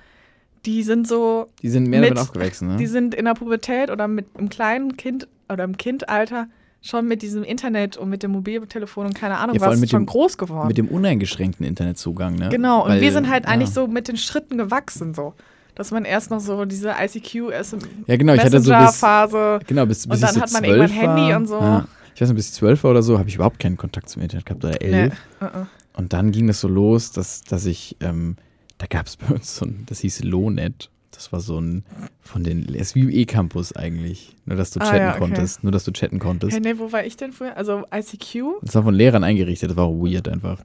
[0.66, 2.76] die sind so, die sind mehr mit- damit aufgewachsen, ne?
[2.78, 6.48] die sind in der Pubertät oder mit einem kleinen Kind oder im Kindalter
[6.82, 10.02] schon mit diesem Internet und mit dem Mobiltelefon und keine Ahnung Ja, was mit schon
[10.04, 10.68] dem- groß geworden.
[10.68, 12.50] Mit dem uneingeschränkten Internetzugang, ne?
[12.50, 13.52] Genau, und Weil, wir sind halt ja.
[13.52, 15.34] eigentlich so mit den Schritten gewachsen, so.
[15.76, 19.60] Dass man erst noch so diese ICQ, SM Ja, genau, hatte so bis, Messenger-Phase.
[19.68, 21.60] genau, bis, bis Und dann so hat man 12 irgendwann Handy und so.
[21.60, 24.10] Ja, ich weiß nicht, bis ich 12 war oder so, habe ich überhaupt keinen Kontakt
[24.10, 25.14] zum Internet gehabt, oder 11.
[25.42, 25.66] Nee, uh-uh.
[25.98, 28.38] Und dann ging das so los, dass, dass ich, ähm,
[28.80, 30.90] da gab es bei uns so ein, das hieß Lonet.
[31.12, 31.84] Das war so ein,
[32.22, 34.36] von den, es ist wie im E-Campus eigentlich.
[34.46, 35.20] Nur, dass du Ah, chatten ja, okay.
[35.20, 35.64] konntest.
[35.64, 36.54] Nur, dass du chatten konntest.
[36.54, 37.56] Hey, nee, wo war ich denn früher?
[37.58, 38.60] Also ICQ?
[38.62, 40.60] Das war von Lehrern eingerichtet, das war weird einfach.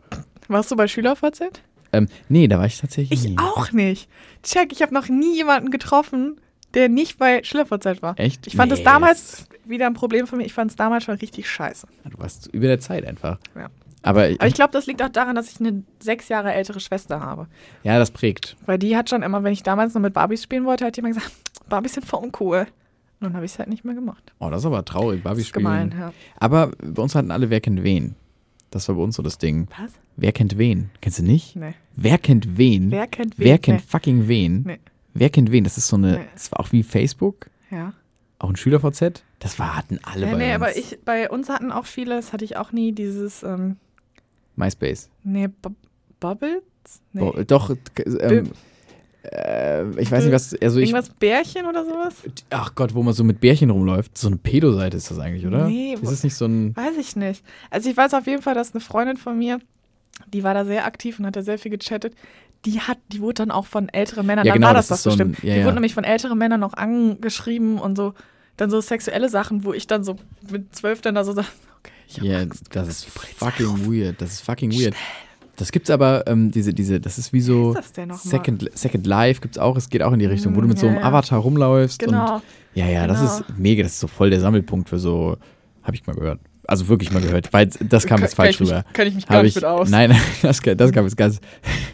[0.48, 1.42] Warst du bei SchülerVZ?
[1.94, 3.38] Ähm, nee, da war ich tatsächlich Ich nie.
[3.38, 4.08] auch nicht.
[4.42, 6.40] Check, ich habe noch nie jemanden getroffen,
[6.74, 8.18] der nicht bei SchülerVZ war.
[8.18, 8.46] Echt?
[8.46, 10.46] Ich fand Nee, es damals wieder ein Problem für mich.
[10.46, 11.86] Ich fand es damals schon richtig scheiße.
[12.10, 13.38] Du warst über der Zeit einfach.
[13.54, 13.68] Ja.
[14.02, 17.20] Aber, Aber ich glaube, das liegt auch daran, dass ich eine sechs Jahre ältere Schwester
[17.20, 17.46] habe.
[17.84, 18.56] ja, das prägt.
[18.66, 21.00] Weil die hat schon immer, wenn ich damals noch mit Barbies spielen wollte, hat die
[21.00, 21.30] immer gesagt,
[21.68, 22.66] Barbies sind voll uncool.
[23.20, 24.32] Und dann habe ich es halt nicht mehr gemacht.
[24.40, 25.64] Oh, das ist aber traurig, Barbie Das ist spielen.
[25.64, 26.12] gemein, ja.
[26.38, 28.16] Aber bei uns hatten alle Wer kennt wen.
[28.70, 29.68] Das war bei uns so das Ding.
[29.78, 29.92] Was?
[30.16, 30.90] Wer kennt wen?
[31.00, 31.54] Kennst du nicht?
[31.54, 31.74] Nee.
[31.94, 32.90] Wer kennt wen?
[32.90, 33.44] Wer kennt wen?
[33.46, 33.86] Wer kennt Nee.
[33.86, 34.62] fucking wen?
[34.66, 34.78] Nee.
[35.14, 35.62] Wer kennt wen?
[35.62, 36.24] Das ist so eine, Nee.
[36.32, 37.92] das war auch wie Facebook, Ja.
[38.40, 39.22] auch ein SchülerVZ.
[39.38, 40.54] Das war, hatten alle ja bei nee, uns.
[40.56, 43.76] aber ich, bei uns hatten auch viele, das hatte ich auch nie, dieses, ähm,
[44.64, 45.08] MySpace.
[45.24, 45.70] nee, Bu-
[46.20, 46.62] Bubbles?
[47.12, 47.20] Nee.
[47.20, 47.74] Bo- doch,
[48.20, 48.50] ähm,
[49.24, 52.14] äh, ich weiß nicht, was, also ich, Irgendwas Bärchen oder sowas?
[52.50, 54.18] ach Gott, wo man so mit Bärchen rumläuft.
[54.18, 55.66] So eine Pedo-Seite ist das eigentlich, oder?
[55.68, 57.44] Nee, ist es nicht so ein, Weiß ich nicht.
[57.70, 59.60] Also ich weiß auf jeden Fall, dass eine Freundin von mir,
[60.32, 62.14] die war da sehr aktiv und hat da sehr viel gechattet.
[62.64, 65.02] Die hat, die wurde dann auch von älteren Männern, Ja, dann genau, war das, das
[65.02, 65.48] das ist so ein- bestimmt.
[65.48, 65.66] ja, die ja.
[65.66, 68.14] wurde nämlich von älteren Männern noch angeschrieben und so,
[68.56, 70.16] dann so sexuelle Sachen, wo ich dann so
[70.50, 71.32] mit zwölf dann da so
[72.20, 72.64] Ja, Angst.
[72.70, 73.92] das ist fucking rufen.
[73.92, 74.20] weird.
[74.20, 74.94] Das ist fucking weird.
[75.56, 78.22] Das gibt's aber, ähm, diese, diese, das ist wie so ist das?
[78.22, 80.78] Second, Second Life gibt's auch, es geht auch in die Richtung, wo du Mm, mit
[80.78, 81.06] so ja, einem ja.
[81.08, 81.98] Avatar rumläufst.
[81.98, 82.36] Genau.
[82.36, 82.42] Und,
[82.74, 83.32] ja, ja, das Genau.
[83.38, 85.36] ist mega, das ist so voll der Sammelpunkt für so,
[85.82, 86.40] habe ich mal gehört.
[86.66, 88.84] Also wirklich mal gehört, weil das kam jetzt falsch kann rüber.
[88.86, 89.90] Mich, kann ich mich gar nicht ich, mit aus.
[89.90, 91.40] nein, das, kam- das kam jetzt ganz,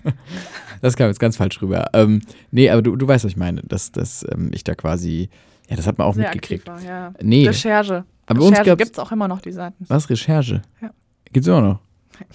[0.81, 1.87] das kam jetzt ganz falsch rüber.
[1.95, 5.29] Ähm, nee, aber du, du weißt, was ich meine, dass, dass ähm, ich da quasi,
[5.69, 6.69] ja, das hat man auch Sehr mitgekriegt.
[6.69, 7.13] aktiv war, ja.
[7.23, 8.05] Nee, Recherche.
[8.29, 9.85] Aber bei uns Recherche gibt es auch immer noch die Seiten.
[9.89, 10.63] was, Recherche?
[10.81, 10.91] Ja.
[11.33, 11.81] Gibt's immer noch?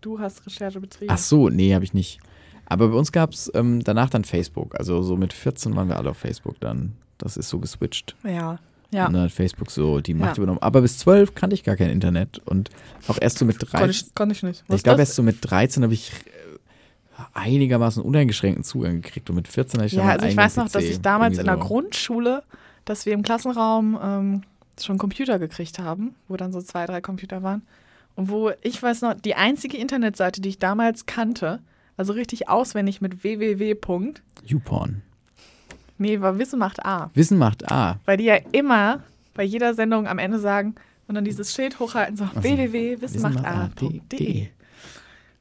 [0.00, 1.10] Du hast Recherche betrieben.
[1.10, 2.20] Ach so, nee, habe ich nicht.
[2.66, 4.78] Aber bei uns gab es ähm, danach dann Facebook.
[4.78, 6.92] Also so mit 14 waren wir alle auf Facebook dann.
[7.16, 8.14] Das ist so geswitcht.
[8.22, 8.58] Ja.
[8.90, 9.06] Ja.
[9.06, 10.42] Und dann hat Facebook so die Macht Ja.
[10.42, 10.58] übernommen.
[10.60, 12.38] Aber bis 12 kannte ich gar kein Internet.
[12.44, 12.68] Und
[13.08, 13.90] auch erst so mit Konnte 13.
[13.90, 14.62] ich, konnte ich nicht.
[14.68, 19.30] Was Ich glaube, erst so mit 13 habe ich äh, einigermaßen uneingeschränkten Zugang gekriegt.
[19.30, 20.90] Und mit 14 habe ich dann Ja, also ich weiß noch, dass PC.
[20.90, 21.60] ich damals in der so.
[21.60, 22.42] Grundschule,
[22.84, 24.42] dass wir im Klassenraum ähm,
[24.80, 27.62] schon Computer gekriegt haben, wo dann so zwei, drei Computer waren.
[28.16, 31.60] Und wo, ich weiß noch, die einzige Internetseite, die ich damals kannte,
[31.96, 33.74] also richtig auswendig mit www.
[34.44, 35.02] YouPorn.
[35.98, 37.10] Nee, war Wissen macht A.
[37.14, 37.98] Wissen macht A.
[38.04, 39.02] Weil die ja immer
[39.34, 40.74] bei jeder Sendung am Ende sagen
[41.06, 44.48] und dann dieses Schild hochhalten, so www.wissenmachta.de.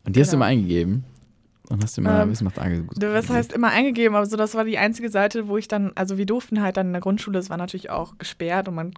[0.05, 0.45] Und die hast du Genau.
[0.45, 1.03] immer eingegeben.
[1.69, 3.01] Und hast du immer Ähm, Wissen macht A gesucht.
[3.01, 6.17] Das heißt immer eingegeben, aber so das war die einzige Seite, wo ich dann, also
[6.17, 8.93] wir durften halt dann in der Grundschule, es war natürlich auch gesperrt und man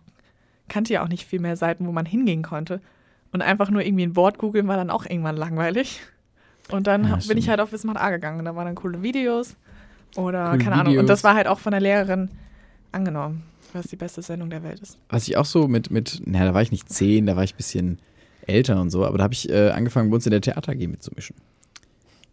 [0.68, 2.82] kannte ja auch nicht viel mehr Seiten, wo man hingehen konnte.
[3.32, 6.02] Und einfach nur irgendwie ein Wort googeln war dann auch irgendwann langweilig.
[6.72, 9.02] Und dann Ja, bin ich halt auf macht A gegangen und da waren dann coole
[9.04, 9.56] Videos
[10.16, 10.94] oder Coole keine Ahnung.
[10.94, 11.08] Und Videos.
[11.08, 12.30] das war halt auch von der Lehrerin
[12.92, 14.98] angenommen, was die beste Sendung der Welt ist.
[15.10, 17.54] Was ich auch so mit, mit, na, da war ich nicht zehn, da war ich
[17.54, 18.00] ein bisschen
[18.48, 20.88] älter und so, aber da habe ich äh, angefangen, bei uns in der Theater AG
[20.88, 21.36] mitzumischen.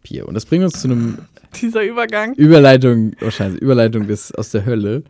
[0.03, 0.27] Pier.
[0.27, 1.19] Und das bringt uns zu einem
[1.61, 2.35] Dieser Übergang.
[2.35, 5.03] Überleitung, oh scheiße, Überleitung des, aus der Hölle.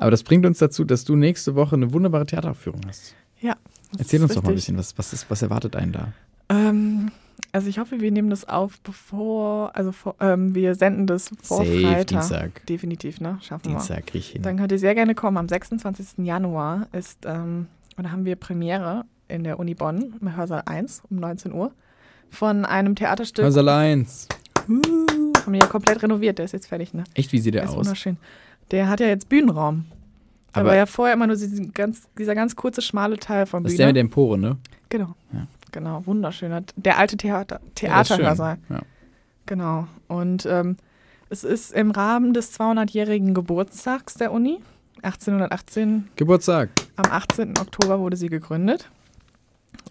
[0.00, 3.14] Aber das bringt uns dazu, dass du nächste Woche eine wunderbare Theateraufführung hast.
[3.40, 3.56] Ja.
[3.98, 6.12] Erzähl uns doch mal ein bisschen, was, was, ist, was erwartet einen da?
[6.48, 7.10] Ähm,
[7.52, 11.66] also ich hoffe, wir nehmen das auf, bevor, also vor, ähm, wir senden das vor
[11.66, 12.06] Safe, Freitag.
[12.06, 12.66] Dienstag.
[12.66, 13.36] Definitiv, ne?
[13.42, 13.72] Schaffen wir.
[13.72, 14.40] Dienstag ich hin.
[14.40, 15.36] Dann könnt ihr sehr gerne kommen.
[15.36, 16.24] Am 26.
[16.24, 17.66] Januar ist, ähm,
[17.98, 21.72] und da haben wir Premiere in der Uni Bonn im Hörsaal 1 um 19 Uhr
[22.30, 23.44] von einem Theaterstück.
[23.44, 24.28] Hörsaal 1.
[24.66, 27.04] haben wir ja komplett renoviert, der ist jetzt fertig, ne?
[27.12, 27.84] Echt, wie sieht der Der ist aus?
[27.84, 28.16] wunderschön.
[28.70, 29.86] Der hat ja jetzt Bühnenraum.
[30.52, 33.62] Da Aber war ja vorher immer nur diesen ganz, dieser ganz kurze, schmale Teil von
[33.62, 33.74] das Bühne.
[33.74, 34.56] ist der mit der Empore, ne?
[34.88, 35.14] Genau.
[35.32, 35.46] Ja.
[35.72, 36.64] Genau, wunderschön.
[36.76, 38.08] Der alte Theater, Ja, das.
[38.08, 38.58] Theaterhörsaal.
[38.68, 38.80] Ja.
[39.46, 39.86] Genau.
[40.08, 40.76] Und ähm,
[41.28, 44.58] es ist im Rahmen des 200-jährigen Geburtstags der Uni.
[45.02, 46.68] 1818, Geburtstag.
[46.96, 47.56] am 18.
[47.58, 48.90] Oktober wurde sie gegründet.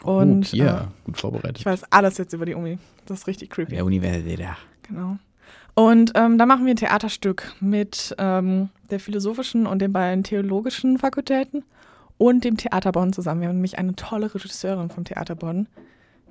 [0.03, 1.57] Und hier, äh, gut vorbereitet.
[1.59, 2.77] ich weiß alles jetzt über die Uni.
[3.05, 3.71] Das ist richtig creepy.
[3.75, 4.39] der Universität.
[4.39, 4.55] ja.
[4.83, 5.17] Genau.
[5.79, 10.97] Und ähm, da machen wir ein Theaterstück mit ähm, der philosophischen und den beiden theologischen
[10.97, 11.63] Fakultäten
[12.17, 13.39] und dem Theater Bonn zusammen.
[13.39, 15.69] Wir haben nämlich eine tolle Regisseurin vom Theater Bonn,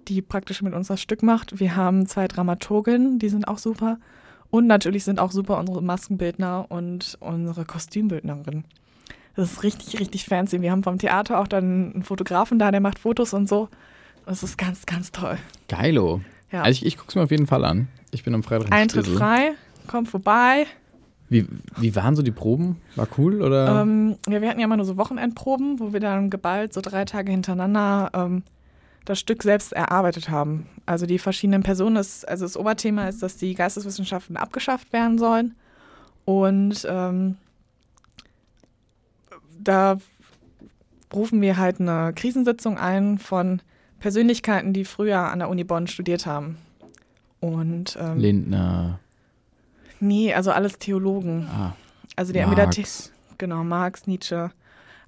[0.07, 1.61] die praktisch mit uns das Stück macht.
[1.61, 3.99] Wir haben zwei Dramaturgen, die sind auch super.
[4.51, 8.65] Und natürlich sind auch super unsere Maskenbildner und unsere Kostümbildnerin.
[9.35, 10.61] Das ist richtig, richtig fancy.
[10.61, 13.71] Wir haben vom Theater auch dann einen Fotografen da, der macht Fotos und so.
[14.27, 15.39] Das ist ganz, ganz toll.
[15.69, 16.21] Geilo.
[16.51, 16.63] Ja.
[16.63, 17.89] Also ich, ich guck's mir auf jeden Fall an.
[18.11, 19.19] Ich bin am Freitag in Eintritt Stissel.
[19.19, 19.53] frei,
[19.87, 20.67] kommt vorbei.
[21.29, 22.81] Wie, wie waren so die Proben?
[22.97, 23.83] War cool oder?
[23.83, 27.05] Ähm, ja, wir hatten ja immer nur so Wochenendproben, wo wir dann geballt so drei
[27.05, 28.43] Tage hintereinander ähm,
[29.05, 30.67] das Stück selbst erarbeitet haben.
[30.87, 35.55] Also die verschiedenen Personen, das, also das Oberthema ist, dass die Geisteswissenschaften abgeschafft werden sollen.
[36.25, 37.37] Und ähm,
[39.59, 39.99] da
[41.13, 43.61] rufen wir halt eine Krisensitzung ein von
[44.01, 46.59] Persönlichkeiten, die früher an der Uni Bonn studiert haben.
[47.41, 48.99] Und ähm, Lindner.
[50.01, 51.47] nee, also alles Theologen.
[51.51, 51.75] Ah,
[52.17, 53.13] Also die entweder The Marx.
[53.39, 54.51] Genau, Marx, Nietzsche.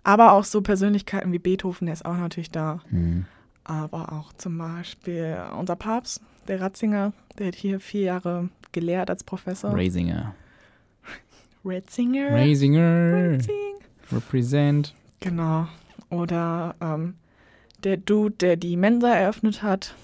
[0.05, 2.81] Aber auch so Persönlichkeiten wie Beethoven, der ist auch natürlich da.
[2.90, 3.26] Hm.
[3.64, 9.24] Aber auch zum Beispiel unser Papst, der Ratzinger, der hat hier vier Jahre gelehrt als
[9.24, 9.74] Professor.
[9.74, 10.35] Raisinger.
[11.64, 12.31] Ratzinger.
[12.33, 13.35] Raisinger.
[13.35, 13.55] Ratzing.
[14.12, 14.94] Represent.
[15.20, 15.68] Genau.
[16.09, 17.14] Oder ähm,
[17.85, 19.95] der Dude, der die Mensa eröffnet hat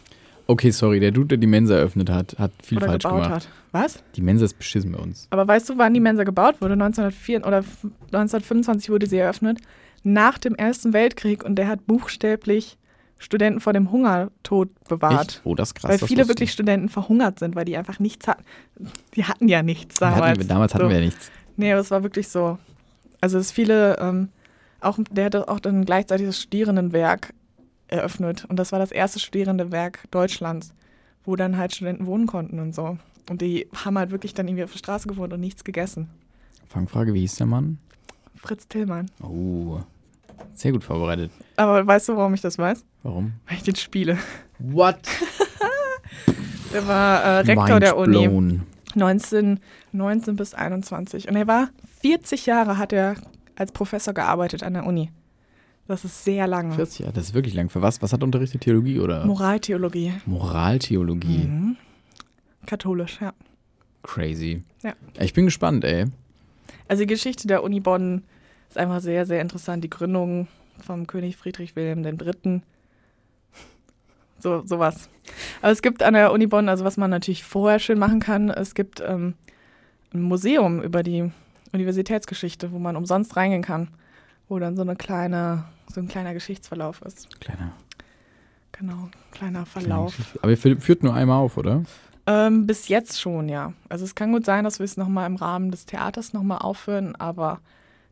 [0.49, 3.47] Okay, sorry, der Dude, der die Mensa eröffnet hat, hat viel oder falsch gebaut gemacht.
[3.47, 3.49] hat.
[3.73, 4.03] Was?
[4.15, 5.27] Die Mensa ist beschissen bei uns.
[5.31, 6.75] Aber weißt du, wann die Mensa gebaut wurde?
[6.75, 7.65] 1904 oder
[8.13, 9.59] 1925 wurde sie eröffnet.
[10.05, 12.79] Nach dem Ersten Weltkrieg und der hat buchstäblich
[13.19, 15.29] Studenten vor dem Hungertod bewahrt.
[15.29, 15.41] Echt?
[15.45, 15.91] Oh, das ist krass.
[15.91, 16.53] weil viele wusste wirklich ich.
[16.53, 18.45] Studenten verhungert sind, weil die einfach nichts hatten.
[19.17, 20.39] Die hatten ja nichts Hatten damals.
[20.39, 20.91] wir, damals hatten so.
[20.91, 21.31] wir ja nichts.
[21.57, 22.59] Nee, aber es war wirklich so.
[23.21, 24.29] Also es viele, ähm,
[24.81, 27.33] auch, der hatte auch dann gleichzeitig das Studierendenwerk
[27.89, 28.45] eröffnet.
[28.49, 30.75] Und das war das erste Studierendenwerk Deutschlands,
[31.25, 32.99] wo dann halt Studenten wohnen konnten und so.
[33.29, 36.09] Und die haben halt wirklich dann irgendwie auf der Straße gewohnt und nichts gegessen.
[36.69, 37.79] Fangfrage, wie hieß der Mann?
[38.37, 39.11] Fritz Tillmann.
[39.23, 39.81] Oh,
[40.55, 41.31] sehr gut vorbereitet.
[41.57, 42.85] Aber weißt du, warum ich das weiß?
[43.03, 43.33] Warum?
[43.47, 44.19] Weil ich den spiele.
[44.59, 44.99] What?
[46.73, 48.29] Der war äh, Rektor Mind der Uni.
[48.29, 48.63] blown.
[48.95, 49.61] 19,
[49.93, 51.29] 19 bis 21.
[51.29, 51.69] Und er war
[52.03, 53.17] 40 Jahre hat er
[53.57, 55.11] als Professor gearbeitet an der Uni.
[55.89, 56.75] Das ist sehr lange.
[56.75, 57.69] 40 Jahre, das ist wirklich lang.
[57.69, 58.03] Für was?
[58.03, 58.63] Was hat er unterrichtet?
[58.63, 59.25] Theologie oder?
[59.25, 60.13] Moraltheologie.
[60.27, 61.47] Moraltheologie.
[61.47, 61.77] Mhm.
[62.67, 63.33] Katholisch, ja.
[64.03, 64.63] Crazy.
[64.83, 64.95] Ja.
[65.21, 66.07] Ich bin gespannt, ey.
[66.89, 68.25] Also die Geschichte der Uni Bonn
[68.69, 69.85] ist einfach sehr, sehr interessant.
[69.85, 70.49] Die Gründung
[70.85, 72.63] vom König Friedrich Wilhelm III.
[74.39, 75.09] So, sowas.
[75.63, 78.51] Aber es gibt an der Uni Bonn, also was man natürlich vorher schön machen kann,
[78.51, 79.35] es gibt ähm,
[80.13, 81.31] ein Museum über die
[81.73, 83.89] Universitätsgeschichte, wo man umsonst reingehen kann,
[84.49, 87.41] wo dann so eine kleine, so ein kleiner Geschichtsverlauf ist.
[87.41, 87.73] Kleiner.
[88.73, 90.15] Genau, kleiner kleine Verlauf.
[90.43, 91.83] Aber ihr fü- führt nur einmal auf, oder?
[92.27, 93.73] Ähm, bis jetzt schon, ja.
[93.89, 97.15] Also es kann gut sein, dass wir es nochmal im Rahmen des Theaters nochmal aufführen,
[97.17, 97.61] aber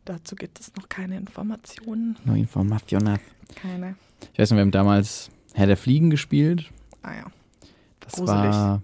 [0.05, 2.17] dazu gibt es noch keine Informationen.
[2.25, 3.19] Nur Informationen.
[3.57, 3.97] Keine.
[4.33, 6.71] Ich weiß noch, wir haben damals Herr der Fliegen gespielt.
[7.03, 7.25] Ah ja.
[8.01, 8.53] Das Gruselig.
[8.53, 8.83] war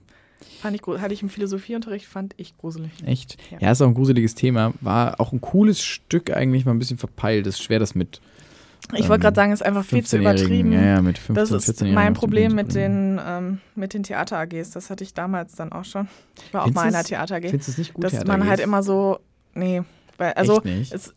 [0.60, 2.90] Fand ich, hatte ich im Philosophieunterricht, fand ich gruselig.
[3.06, 3.36] echt.
[3.50, 3.58] Ja.
[3.60, 3.72] Ja.
[3.72, 4.72] ist auch ein gruseliges Thema.
[4.80, 7.46] War auch ein cooles Stück eigentlich, mal ein bisschen verpeilt.
[7.46, 8.20] Ist schwer, das mit
[8.92, 10.46] Ich Ähm, wollte gerade sagen, es ist einfach viel zu 15-Jährigen.
[10.46, 10.72] übertrieben.
[10.72, 14.70] Ja, ja, mit 15, das ist 14-Jährigen mein Problem mit den, ähm, mit den Theater-AGs.
[14.70, 16.08] Das hatte ich damals dann auch schon.
[16.46, 17.42] Ich war auch Findest mal in einer Theater-AG.
[17.50, 19.18] Findest du es nicht gut, Dass man halt immer so,
[19.54, 19.82] nee,
[20.18, 21.14] weil, also es,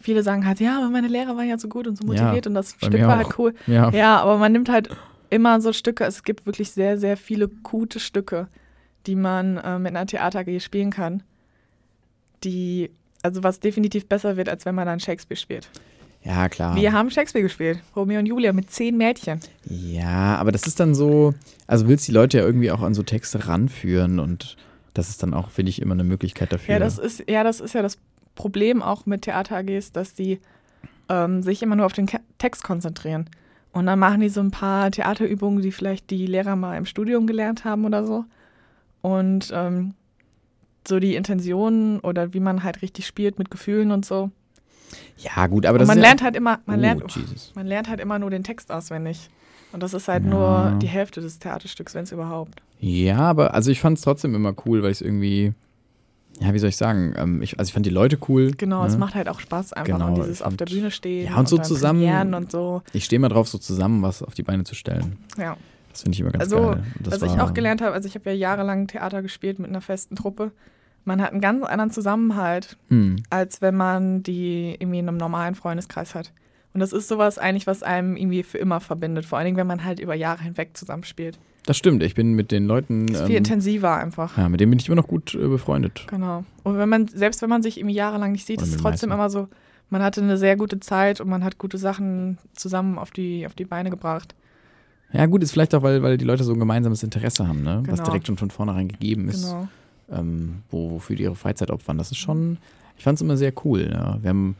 [0.00, 2.46] viele sagen halt, ja, aber meine Lehrer waren ja so gut und so Ja, motiviert
[2.46, 3.24] und das Stück war auch.
[3.24, 3.54] halt cool.
[3.66, 4.88] Ja, Ja, aber man nimmt halt
[5.30, 6.04] immer so Stücke.
[6.04, 8.48] Es gibt wirklich sehr, sehr viele gute Stücke,
[9.06, 11.22] die man äh, mit einer Theater AG spielen kann.
[12.42, 12.90] Die,
[13.22, 15.68] also was definitiv besser wird, als wenn man dann Shakespeare spielt.
[16.22, 16.76] ja, klar.
[16.76, 17.80] Wir haben Shakespeare gespielt.
[17.96, 19.40] Romeo und Julia mit zehn Mädchen.
[19.64, 21.34] Ja, aber das ist dann so,
[21.66, 24.56] also willst die Leute ja irgendwie auch an so Texte ranführen und
[24.94, 26.74] das ist dann auch, finde ich, immer eine Möglichkeit dafür.
[26.74, 27.98] Ja, das ist, ja, das ist ja das
[28.34, 30.40] Problem auch mit Theater AGs, dass die
[31.08, 33.28] ähm, sich immer nur auf den Ke Text konzentrieren.
[33.72, 37.26] Und dann machen die so ein paar Theaterübungen, die vielleicht die Lehrer mal im Studium
[37.26, 38.24] gelernt haben oder so.
[39.04, 39.92] Und ähm,
[40.88, 44.30] so die Intentionen oder wie man halt richtig spielt mit Gefühlen und so.
[45.18, 47.52] ja, gut, aber das und man ist lernt ja, halt immer, man oh, lernt, Jesus.
[47.54, 49.28] man lernt halt immer nur den Text auswendig.
[49.72, 50.30] Und das ist halt Ja.
[50.30, 52.62] nur die Hälfte des Theaterstücks, wenn es überhaupt.
[52.80, 55.52] Ja, aber also ich fand es trotzdem immer cool, weil ich es irgendwie,
[56.40, 58.52] ja, wie soll ich sagen, ähm, ich, also ich fand die Leute cool.
[58.52, 59.00] Genau, es ne?
[59.00, 61.56] macht halt auch Spaß einfach Genau, und dieses auf der Bühne stehen Ja, und so
[61.56, 62.80] dann zusammen- und so.
[62.94, 65.18] Ich stehe mal drauf, so zusammen was auf die Beine zu stellen.
[65.36, 65.58] Ja.
[65.94, 66.82] Das finde ich immer ganz Also, geil.
[67.00, 69.80] Das Was ich auch gelernt habe, also ich habe ja jahrelang Theater gespielt mit einer
[69.80, 70.52] festen Truppe.
[71.04, 73.16] Man hat einen ganz anderen Zusammenhalt, Hm.
[73.30, 76.32] als wenn man die irgendwie in einem normalen Freundeskreis hat.
[76.72, 79.24] Und das ist sowas eigentlich, was einem irgendwie für immer verbindet.
[79.24, 81.38] Vor allen Dingen, wenn man halt über Jahre hinweg zusammenspielt.
[81.66, 84.36] Das stimmt, ich bin mit den Leuten, Das ist viel ähm, intensiver einfach.
[84.36, 86.04] ja, mit denen bin ich immer noch gut äh, befreundet.
[86.10, 86.44] Genau.
[86.64, 89.10] Und wenn man, selbst wenn man sich irgendwie jahrelang nicht sieht, Oder ist es trotzdem
[89.10, 89.20] meisten.
[89.20, 89.48] immer so,
[89.90, 93.54] man hatte eine sehr gute Zeit und man hat gute Sachen zusammen auf die, auf
[93.54, 94.34] die Beine gebracht.
[95.12, 97.82] Ja, gut, ist vielleicht auch, weil, weil die Leute so ein gemeinsames Interesse haben, ne?
[97.86, 98.04] was Genau.
[98.10, 99.68] direkt schon von vornherein gegeben ist, Genau.
[100.10, 101.98] ähm, wo, wofür die ihre Freizeit opfern.
[101.98, 102.58] Das ist schon,
[102.98, 103.90] ich fand es immer sehr cool.
[103.92, 104.18] Ja.
[104.22, 104.56] Wir haben,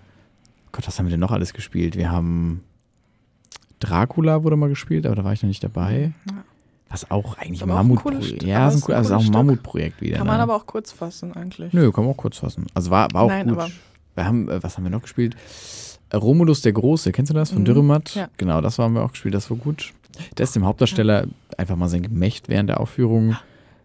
[0.70, 1.96] Gott, was haben wir denn noch alles gespielt?
[1.96, 2.62] Wir haben
[3.80, 6.12] Dracula wurde mal gespielt, aber da war ich noch nicht dabei.
[6.30, 6.44] Ja.
[6.88, 9.30] Was auch eigentlich ein Mammutprojekt Ja, ist ein, cool- also auch ein.
[9.32, 10.18] Mammutprojekt wieder.
[10.18, 10.32] Kann ne?
[10.32, 11.72] man aber auch kurz fassen eigentlich.
[11.72, 12.66] Nö, kann man auch kurz fassen.
[12.74, 13.58] Also war, war auch Nein, gut.
[13.58, 13.70] aber-
[14.14, 15.34] wir haben, äh, was haben wir noch gespielt?
[16.14, 18.14] Romulus der Große, kennst du das von Mhm, Dürrematt?
[18.14, 18.28] ja.
[18.36, 19.92] Genau, das haben wir auch gespielt, das war gut.
[20.34, 23.36] Da ist dem Hauptdarsteller einfach mal sein Gemächt während der Aufführung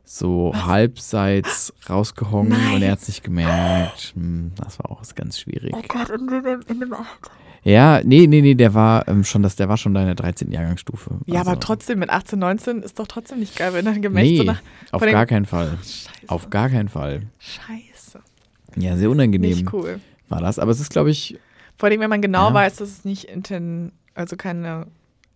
[0.03, 2.73] so halbseits rausgehongen Nein.
[2.75, 4.13] und er hat es nicht gemerkt.
[4.15, 5.73] Hm, Das war auch ganz schwierig.
[5.75, 7.05] Oh Gott, in, in, in dem Alter.
[7.63, 10.15] Ja, nee, nee, nee, der war ähm, schon, das, der war schon da in der
[10.15, 10.49] 13.
[10.51, 11.11] Jahrgangsstufe.
[11.25, 14.37] Ja, Also, aber trotzdem mit 18, 19 ist doch trotzdem nicht geil, wenn dann Gemächt
[14.37, 14.61] so Nee, nach.
[14.91, 15.77] auf gar keinen Fall.
[15.83, 16.09] Scheiße.
[16.27, 17.23] Auf gar keinen Fall.
[17.37, 18.19] Scheiße.
[18.77, 19.99] Ja, sehr unangenehm Nicht cool.
[20.29, 20.57] war das.
[20.57, 21.37] Aber es ist, glaube ich,
[21.77, 22.53] Vor allem, wenn man genau Ja.
[22.53, 24.87] weiß, dass es nicht inten, also keine,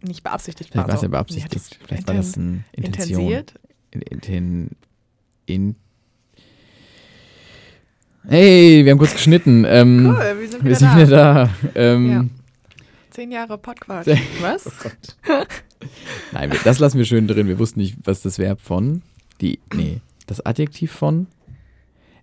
[0.04, 1.80] nicht beabsichtigt vielleicht war es ja beabsichtigt.
[1.86, 3.22] Vielleicht war das eine Intention.
[3.22, 3.54] Intensiert?
[3.92, 4.70] In,
[5.46, 5.76] in,
[8.26, 9.66] Hey, wir haben kurz geschnitten.
[9.68, 10.98] Ähm, Cool, wir sind wir wieder sind da.
[10.98, 11.50] wieder da.
[11.76, 12.30] Ähm,
[13.10, 14.10] Zehn Jahre Podcast.
[14.42, 14.66] Was?
[16.32, 17.48] Nein, wir- das lassen wir schön drin.
[17.48, 19.02] Wir wussten nicht, was das Verb von,
[19.42, 21.28] die, nee, das Adjektiv von.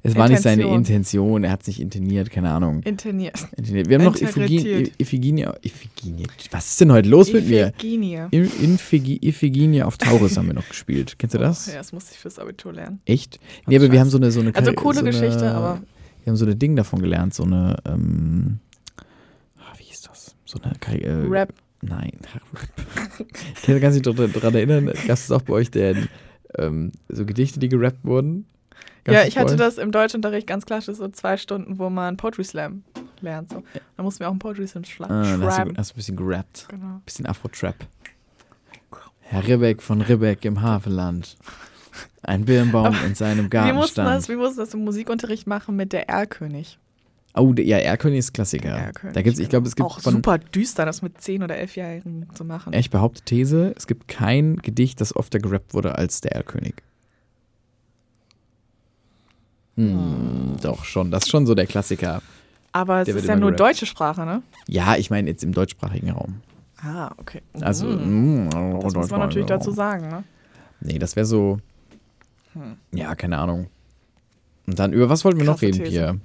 [0.02, 1.44] Es war nicht seine Intention.
[1.44, 2.82] Er hat sich inteniert, keine Ahnung.
[2.84, 3.46] Inteniert.
[3.56, 3.88] Inteniert.
[3.88, 5.00] Wir haben noch Iphigenie, Interpretiert.
[5.00, 6.26] Iphigenie, Iphigenie.
[6.50, 7.68] Was ist denn heute los mit mir?
[7.78, 8.16] Iphigenie.
[8.32, 11.16] Infigi- Iphigenie auf Taurus haben wir noch gespielt.
[11.18, 11.66] Kennst du das?
[11.66, 13.00] Ja, das musste ich fürs Abitur lernen.
[13.04, 13.38] Echt?
[13.66, 14.00] Nee, aber wir scheiße.
[14.00, 15.82] haben so eine, so eine Also coole so eine, Geschichte, aber
[16.24, 18.58] Wir haben so eine Ding davon gelernt, so eine, ähm,
[19.58, 20.34] ah, wie hieß das?
[20.46, 21.52] So eine äh, Rap.
[21.82, 23.26] Nein, Rap.
[23.56, 26.08] Ich kann mich nicht daran erinnern, gab es auch bei euch den
[26.58, 28.46] ähm, so Gedichte, die gerappt wurden.
[29.06, 32.16] Ja, das ich bei hatte das im Deutschunterricht ganz klassisch, so zwei Stunden, wo man
[32.16, 32.84] Poetry Slam
[33.20, 33.50] lernt.
[33.50, 33.62] So.
[33.96, 35.74] Da mussten wir auch einen Poetry Slam schla- Ah, da hast du, schreiben.
[35.76, 36.66] hast du ein bisschen gerappt.
[36.68, 37.00] Genau.
[37.04, 37.76] Bisschen Afro-Trap.
[39.20, 41.36] Herr Ribbeck von Ribbeck im Havelland.
[42.22, 45.92] Ein Birnbaum in seinem Wir Garten mussten, das, wir mussten das im Musikunterricht machen mit
[45.92, 46.78] der Erlkönig.
[47.34, 48.70] Oh, der- ja, Erlkönig ist Klassiker.
[48.70, 51.54] Erlkönig, da gibt's, ich glaube, es gibt Auch von super düster, das mit 10- oder
[51.56, 52.72] 11-Jährigen zu machen.
[52.72, 56.74] ich behaupte These, es gibt kein Gedicht, das öfter gerappt wurde als der Erlkönig.
[59.76, 62.22] Hm, doch schon, das ist schon so der Klassiker.
[62.72, 63.60] Aber es ist ja nur gerappt.
[63.60, 64.42] deutsche Sprache, ne?
[64.68, 66.40] Ja, ich meine jetzt im deutschsprachigen Raum.
[66.82, 67.42] Ah, okay.
[67.60, 68.46] Also, Mhm.
[68.46, 70.24] mm, das muss man natürlich dazu sagen, ne?
[70.80, 71.58] Nee, das wäre so.
[72.54, 72.76] Hm.
[72.92, 73.66] Ja, keine Ahnung.
[74.66, 75.90] Und dann, über was wollten wir noch Krasse reden, These.
[75.90, 76.16] Pia?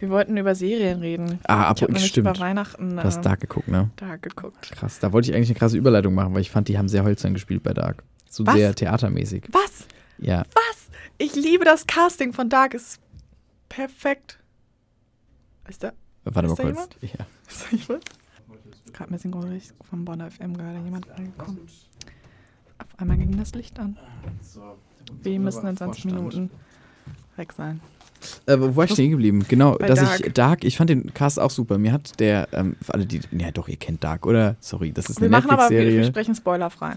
[0.00, 1.38] Wir wollten über Serien reden.
[1.46, 2.26] Ah, ab ich habe nämlich stimmt.
[2.28, 3.90] über Weihnachten Du hast äh, Dark geguckt, ne?
[3.96, 4.72] da geguckt.
[4.72, 4.98] Krass.
[4.98, 7.32] Da wollte ich eigentlich eine krasse Überleitung machen, weil ich fand, die haben sehr hölzern
[7.32, 8.02] gespielt bei Dark.
[8.28, 8.54] So Was?
[8.54, 9.44] sehr theatermäßig.
[9.52, 9.86] Was?
[10.18, 10.42] Ja.
[10.54, 10.81] Was?
[11.18, 12.74] Ich liebe das Casting von Dark.
[12.74, 13.00] Ist
[13.68, 14.38] perfekt.
[15.68, 15.92] Ist da,
[16.24, 16.88] Warte Ist mal da kurz.
[17.00, 17.08] Ja.
[17.48, 18.04] ist da jemand?
[18.84, 21.60] Ist gerade ein bisschen gruselig von Bonner FM gerade jemand reingekommen.
[22.78, 23.96] Auf einmal ging das Licht an.
[25.22, 26.50] Wir müssen in 20 Minuten
[27.36, 27.80] weg sein.
[28.46, 29.44] Äh, wo war ich stehen geblieben?
[29.48, 30.34] Genau, Bei dass ich Dark.
[30.34, 31.78] Dark, ich fand den Cast auch super.
[31.78, 34.56] Mir hat der, ähm, für alle, die, ja doch, ihr kennt Dark, oder?
[34.60, 36.04] Sorry, das ist Wir eine machen aber, wir, wir Netflix-Serie.
[36.08, 36.96] sprechen spoilerfrei.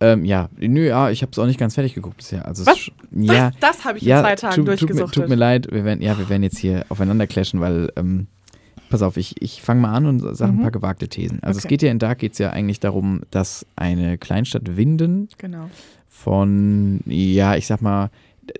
[0.00, 2.46] Ähm, ja, nö, ja, ich habe es auch nicht ganz fertig geguckt bisher.
[2.46, 2.76] Also es Was?
[2.78, 3.54] ist ja, Was?
[3.60, 6.18] Das habe ich ja, in zwei Tagen tut, tut, tut mir leid, wir werden, ja,
[6.18, 8.26] wir werden jetzt hier aufeinander clashen, weil, ähm,
[8.90, 10.62] pass auf, ich, ich fange mal an und sage ein Mhm.
[10.62, 11.42] paar gewagte Thesen.
[11.42, 11.72] Also es Okay.
[11.74, 15.70] geht ja in Dark geht's ja eigentlich darum, dass eine Kleinstadt Winden Genau.
[16.08, 18.10] von, ja, ich sag mal,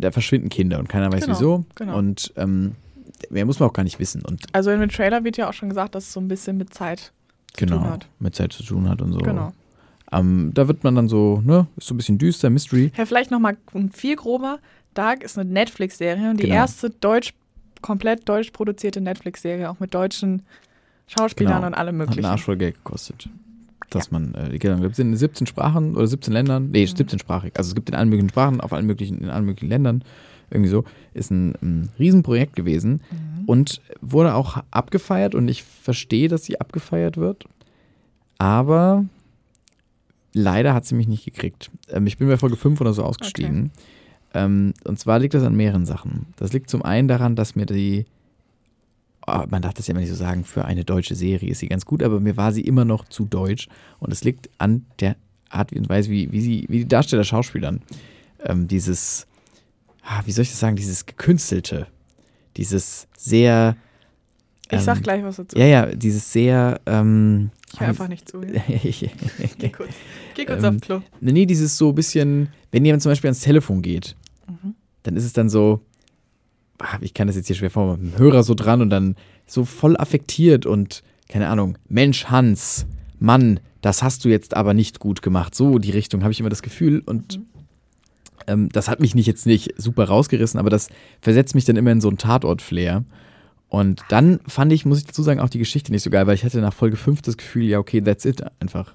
[0.01, 1.65] da verschwinden Kinder und keiner weiß Genau, wieso.
[1.75, 1.99] genau.
[1.99, 2.73] Und ähm,
[3.31, 4.23] mehr muss man auch gar nicht wissen.
[4.25, 6.57] Und Also in dem Trailer wird ja auch schon gesagt, dass es so ein bisschen
[6.57, 7.13] mit Zeit
[7.53, 8.09] zu genau, tun hat.
[8.19, 9.19] mit Zeit zu tun hat und so.
[9.21, 9.53] Genau.
[10.13, 12.93] Ähm, da wird man dann so, ne, ist so ein bisschen düster, Mystery.
[12.97, 13.57] Ja, vielleicht nochmal
[13.93, 14.59] viel grober.
[14.95, 16.55] Dark ist eine Netflix-Serie und die Genau.
[16.55, 17.35] erste deutsch,
[17.83, 20.43] komplett deutsch produzierte Netflix-Serie, auch mit deutschen
[21.09, 21.67] Schauspielern Genau.
[21.69, 22.25] und allem Hat möglichen.
[22.25, 23.29] einen Arsch voll Geld gekostet.
[23.91, 26.71] Dass man, äh, die Gelder gibt es in 17 Sprachen oder 17 Ländern.
[26.73, 27.53] Nee, 17-sprachig.
[27.57, 30.03] Also es gibt in allen möglichen Sprachen, auf allen möglichen, in allen möglichen Ländern.
[30.51, 30.85] Irgendwie so.
[31.15, 33.45] Ist ein, ein Riesenprojekt gewesen Mhm.
[33.47, 37.45] und wurde auch abgefeiert und ich verstehe, dass sie abgefeiert wird.
[38.39, 39.05] Aber
[40.37, 41.71] leider hat sie mich nicht gekriegt.
[41.91, 43.71] Ähm, ich bin bei Folge 5 oder so ausgestiegen.
[44.35, 46.27] Ähm, und zwar liegt das an mehreren Sachen.
[46.37, 48.07] Das liegt zum einen daran, dass mir die
[49.27, 51.69] oh, man darf das ja immer nicht so sagen, für eine deutsche Serie ist sie
[51.69, 53.69] ganz gut, aber mir war sie immer noch zu deutsch.
[53.99, 55.17] Und es liegt an der
[55.49, 57.81] Art und Weise, wie, wie, sie, wie die Darsteller schauspielern.
[58.45, 59.27] Ähm, dieses,
[60.03, 61.87] ah, wie soll ich das sagen, dieses gekünstelte,
[62.57, 63.77] dieses sehr.
[64.71, 65.57] Ich sag ähm, gleich was dazu.
[65.57, 66.81] Ja, ja, dieses sehr.
[66.87, 68.41] Ähm, Ich höre einfach nicht zu.
[69.59, 69.91] Geh kurz,
[70.35, 71.03] Geh kurz Ähm, aufs Klo.
[71.21, 74.17] nee, dieses so ein bisschen, wenn jemand zum Beispiel ans Telefon geht,
[74.49, 74.75] Mhm.
[75.03, 75.81] dann ist es dann so,
[76.79, 79.15] ah, ich kann das jetzt hier schwer vorstellen, mit dem Hörer so dran und dann
[79.47, 82.87] so voll affektiert und, keine Ahnung, Mensch, Hans,
[83.19, 85.55] Mann, das hast du jetzt aber nicht gut gemacht.
[85.55, 87.45] So die Richtung habe ich immer das Gefühl und Mhm.
[88.47, 90.89] ähm, das hat mich nicht jetzt nicht super rausgerissen, aber das
[91.21, 93.05] versetzt mich dann immer in so einen Tatort-Flair.
[93.69, 96.35] Und dann fand ich, muss ich dazu sagen, auch die Geschichte nicht so geil, weil
[96.35, 98.95] ich hatte nach Folge 5 das Gefühl, ja, okay, that's it, einfach.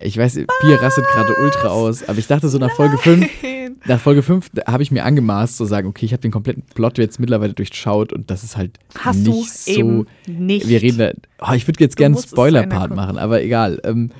[0.00, 3.76] Ich weiß, Bier rastet gerade ultra aus, aber ich dachte so nach Folge 5, Nein.
[3.86, 6.98] nach Folge 5 habe ich mir angemaßt zu sagen, okay, ich habe den kompletten Plot
[6.98, 9.70] jetzt mittlerweile durchschaut und das ist halt Hast nicht du so.
[9.70, 10.68] eben nicht.
[10.68, 13.80] Wir reden da, oh, ich würde jetzt gerne einen Spoiler-Part machen, aber egal.
[13.84, 14.10] Ähm,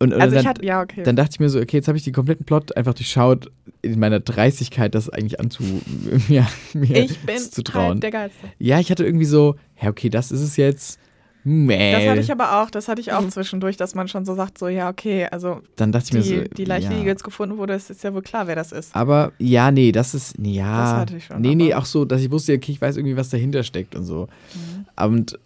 [0.00, 1.02] und, und Also dann, ich hatte, ja, okay.
[1.02, 3.50] dann dachte ich mir so, okay, jetzt habe ich den kompletten Plot einfach durchschaut,
[3.82, 5.62] in meiner Dreistigkeit das eigentlich anzu,
[6.28, 7.88] ja, mir ich bin zu trauen.
[7.88, 8.46] halt der Geilste.
[8.58, 11.00] Ja, ich hatte irgendwie so, ja, okay, das ist es jetzt.
[11.44, 11.92] Mäh.
[11.92, 14.58] Das hatte ich aber auch, das hatte ich auch zwischendurch, dass man schon so sagt,
[14.58, 16.98] so, ja, okay, also Dann dachte ich mir die, so, die Leiche, ja.
[16.98, 18.94] die jetzt gefunden wurde, es ist ja wohl klar, wer das ist.
[18.94, 20.82] Aber ja, nee, das ist, ja.
[20.82, 23.16] Das hatte ich schon, Nee, nee, auch so, dass ich wusste, okay, ich weiß irgendwie,
[23.16, 24.28] was dahinter steckt und so.
[24.54, 25.04] Mhm.
[25.04, 25.38] Und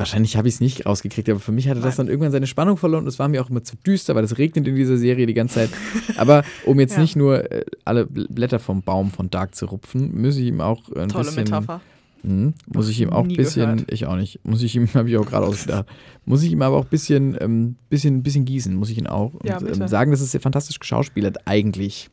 [0.00, 2.06] wahrscheinlich habe ich es nicht rausgekriegt, aber für mich hatte das Nein.
[2.06, 4.36] dann irgendwann seine Spannung verloren und es war mir auch immer zu düster, weil es
[4.38, 5.70] regnet in dieser Serie die ganze Zeit.
[6.16, 7.00] aber um jetzt Ja.
[7.02, 10.60] nicht nur äh, alle Bl- Blätter vom Baum von Dark zu rupfen, muss ich ihm
[10.60, 11.44] auch ein Tolle bisschen.
[11.44, 11.80] Metapher.
[12.22, 13.92] Mhm, muss ich ihm auch ein bisschen, gehört.
[13.92, 15.86] ich auch nicht, muss ich ihm, habe ich auch gerade ausgedacht,
[16.26, 19.32] muss ich ihm aber auch ein bisschen, ähm, bisschen, bisschen gießen, muss ich ihn auch.
[19.42, 22.10] Ja, und, ähm, sagen, dass es sehr fantastisch geschauspielert, eigentlich.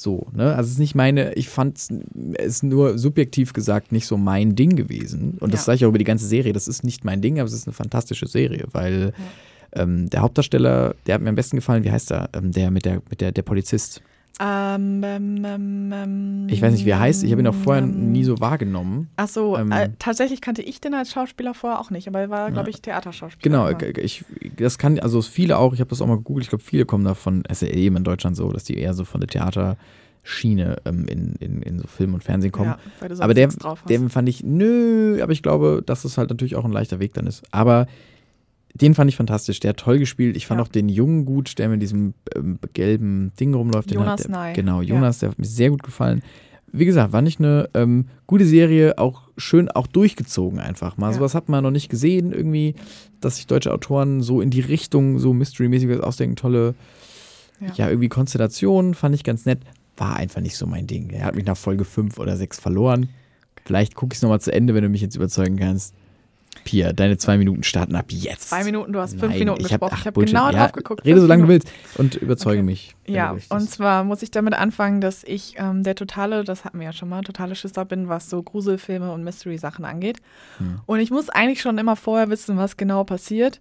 [0.00, 0.54] So, ne?
[0.54, 1.78] Also es ist nicht meine, ich fand
[2.38, 5.36] es nur subjektiv gesagt nicht so mein Ding gewesen.
[5.40, 5.64] Und das Ja.
[5.66, 6.54] sage ich auch über die ganze Serie.
[6.54, 9.12] Das ist nicht mein Ding, aber es ist eine fantastische Serie, weil
[9.74, 12.30] ähm, der Hauptdarsteller, der hat mir am besten gefallen, wie heißt er?
[12.32, 14.00] Ähm, der mit der, mit der, der Polizist.
[14.38, 17.24] Ähm, ähm, ähm, ähm, Ich weiß nicht, wie er heißt.
[17.24, 19.10] Ich habe ihn auch vorher ähm, nie so wahrgenommen.
[19.16, 22.30] Ach so, ähm, äh, tatsächlich kannte ich den als Schauspieler vorher auch nicht, aber er
[22.30, 23.42] war, glaube ich, Theaterschauspieler.
[23.42, 24.24] Genau, ich,
[24.56, 27.04] das kann, also viele auch, ich habe das auch mal gegoogelt, ich glaube, viele kommen
[27.04, 29.76] davon, es ist ja eben in Deutschland so, dass die eher so von der Theater,
[30.22, 32.74] Schiene ähm, in, in, in so Film und Fernsehen kommen.
[33.00, 33.90] Ja, aber der, nichts drauf hast.
[33.90, 37.14] den fand ich, nö, aber ich glaube, dass es halt natürlich auch ein leichter Weg
[37.14, 37.42] dann ist.
[37.52, 37.86] Aber
[38.74, 39.60] den fand ich fantastisch.
[39.60, 40.36] Der hat toll gespielt.
[40.36, 40.64] Ich fand Ja.
[40.64, 43.90] auch den Jungen gut, der mit diesem ähm, gelben Ding rumläuft.
[43.90, 44.52] Den Jonas hat der.
[44.52, 44.94] Genau, Ja.
[44.94, 46.22] Jonas, der hat mir sehr gut gefallen.
[46.72, 50.96] Wie gesagt, war nicht eine ähm, gute Serie, auch schön, auch durchgezogen einfach.
[50.96, 51.14] Mal Ja.
[51.14, 52.76] sowas hat man noch nicht gesehen, irgendwie,
[53.20, 56.36] dass sich deutsche Autoren so in die Richtung so Mystery-mäßig was ausdenken.
[56.36, 56.74] Tolle,
[57.60, 57.72] Ja.
[57.74, 57.88] ja.
[57.88, 59.58] irgendwie Konstellationen, fand ich ganz nett.
[59.96, 61.10] War einfach nicht so mein Ding.
[61.10, 63.08] Er hat mich nach Folge 5 oder 6 verloren.
[63.66, 65.94] Vielleicht gucke ich es nochmal zu Ende, wenn du mich jetzt überzeugen kannst.
[66.64, 68.50] Pia, deine zwei Minuten starten ab jetzt.
[68.50, 69.92] Zwei Minuten, du hast fünf Nein, Minuten ich hab- gesprochen.
[69.94, 71.04] ach, ich habe genau ja, drauf geguckt.
[71.04, 72.62] Rede so lange du willst und überzeuge Okay.
[72.66, 72.94] mich.
[73.06, 76.86] Ja, und zwar muss ich damit anfangen, dass ich ähm, der totale, das hatten wir
[76.86, 80.18] ja schon mal, totale Schisser bin, was so Gruselfilme und Mystery-Sachen angeht.
[80.58, 80.80] Hm.
[80.86, 83.58] Und ich muss eigentlich schon immer vorher wissen, was genau passiert.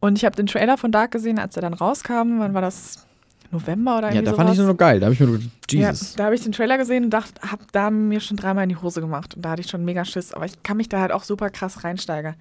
[0.00, 2.38] Und ich habe den Trailer von Dark gesehen, als er dann rauskam.
[2.40, 3.06] Wann war das?
[3.50, 4.66] November oder ja, irgendwie da fand ich sowas?
[4.66, 5.00] nur noch geil.
[5.00, 6.12] Da habe ich mir nur gedacht, Jesus.
[6.12, 8.68] Ja, da habe ich den Trailer gesehen und dachte, habe da mir schon dreimal in
[8.68, 9.34] die Hose gemacht.
[9.34, 10.32] Und da hatte ich schon mega Schiss.
[10.32, 12.34] Aber ich kann mich da halt auch super krass reinsteigern.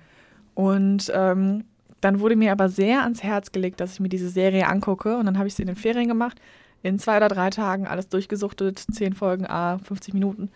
[0.54, 1.64] Und ähm,
[2.02, 5.18] dann wurde mir aber sehr ans Herz gelegt, dass ich mir diese Serie angucke.
[5.18, 6.40] Und dann habe ich sie in den Ferien gemacht.
[6.84, 8.84] In zwei oder drei Tagen alles durchgesuchtet.
[8.92, 10.50] Zehn Folgen, a 50 Minuten.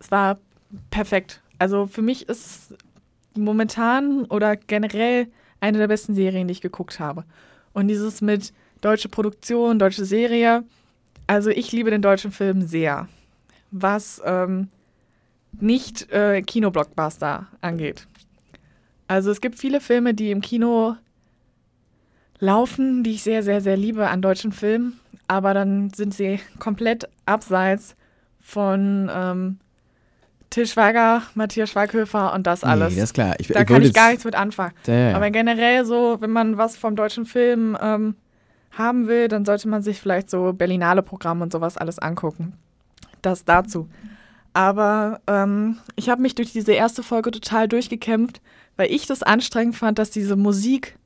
[0.00, 0.38] Es war
[0.90, 1.40] perfekt.
[1.58, 2.74] Also für mich ist
[3.36, 5.28] momentan oder generell
[5.60, 7.24] eine der besten Serien, die ich geguckt habe.
[7.72, 10.64] Und dieses mit deutsche Produktion, deutsche Serie,
[11.26, 13.08] also ich liebe den deutschen Film sehr,
[13.70, 14.68] was ähm,
[15.60, 18.06] nicht äh, Kinoblockbuster angeht.
[19.08, 20.96] Also es gibt viele Filme, die im Kino
[22.38, 27.08] laufen, die ich sehr, sehr, sehr liebe an deutschen Filmen, aber dann sind sie komplett
[27.26, 27.96] abseits
[28.40, 29.58] von ähm,
[30.50, 32.94] Til Schweiger, Matthias Schweighöfer und das alles.
[32.94, 33.34] Nee, das ist klar.
[33.38, 34.72] Ich, da ich kann ich gar nichts mit anfangen.
[34.86, 35.14] Ja.
[35.14, 38.14] Aber generell so, wenn man was vom deutschen Film ähm,
[38.72, 42.54] haben will, dann sollte man sich vielleicht so Berlinale Programm und sowas alles angucken.
[43.22, 43.88] Das dazu.
[44.52, 48.40] Aber ähm, ich habe mich durch diese erste Folge total durchgekämpft,
[48.76, 50.96] weil ich das anstrengend fand, dass diese Musik,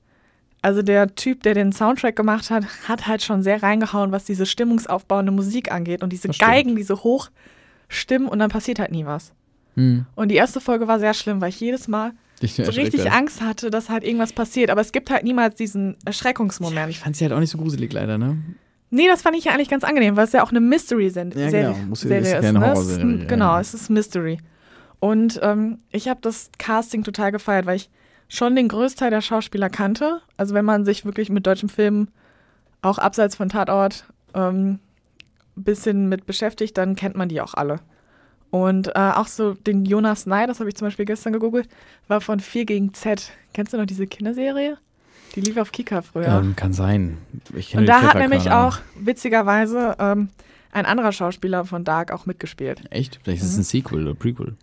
[0.60, 4.46] also der Typ, der den Soundtrack gemacht hat, hat halt schon sehr reingehauen, was diese
[4.46, 6.02] stimmungsaufbauende Musik angeht.
[6.02, 6.28] Und diese.
[6.28, 7.30] Geigen, die so hoch
[7.88, 9.32] stimmen und dann passiert halt nie was.
[9.74, 10.06] Hm.
[10.14, 13.40] Und die erste Folge war sehr schlimm, weil ich jedes Mal Ich so richtig Angst
[13.40, 14.70] hatte, dass halt irgendwas passiert.
[14.70, 16.90] Aber es gibt halt niemals diesen Erschreckungsmoment.
[16.90, 18.38] Ich fand sie halt auch nicht so gruselig, leider, ne?
[18.90, 21.50] Nee, das fand ich ja eigentlich ganz angenehm, weil es ja auch eine Mystery-Serie Ja,
[21.50, 21.76] genau.
[21.88, 22.72] Muss ja- Serie ist keine Ne?
[22.72, 23.60] Ist, ja, genau, ja.
[23.60, 24.38] es ist Mystery.
[25.00, 27.90] Und ähm, ich habe das Casting total gefeiert, weil ich
[28.28, 30.20] schon den Größteil der Schauspieler kannte.
[30.36, 32.08] Also wenn man sich wirklich mit deutschen Filmen
[32.82, 34.78] auch abseits von Tatort ähm,
[35.56, 37.80] ein bisschen mit beschäftigt, dann kennt man die auch alle.
[38.52, 41.68] Und äh, auch so den Jonas Ney, das habe ich zum Beispiel gestern gegoogelt,
[42.06, 43.32] war von 4 gegen Z.
[43.54, 44.76] Kennst du noch diese Kinderserie?
[45.34, 46.28] Die lief auf Kika früher.
[46.28, 47.16] Ähm, kann sein.
[47.74, 50.28] Und da hat nämlich auch witzigerweise ähm,
[50.70, 52.82] ein anderer Schauspieler von Dark auch mitgespielt.
[52.90, 53.20] Echt?
[53.24, 53.60] Vielleicht ist es Mhm.
[53.60, 54.54] ein Sequel oder Prequel.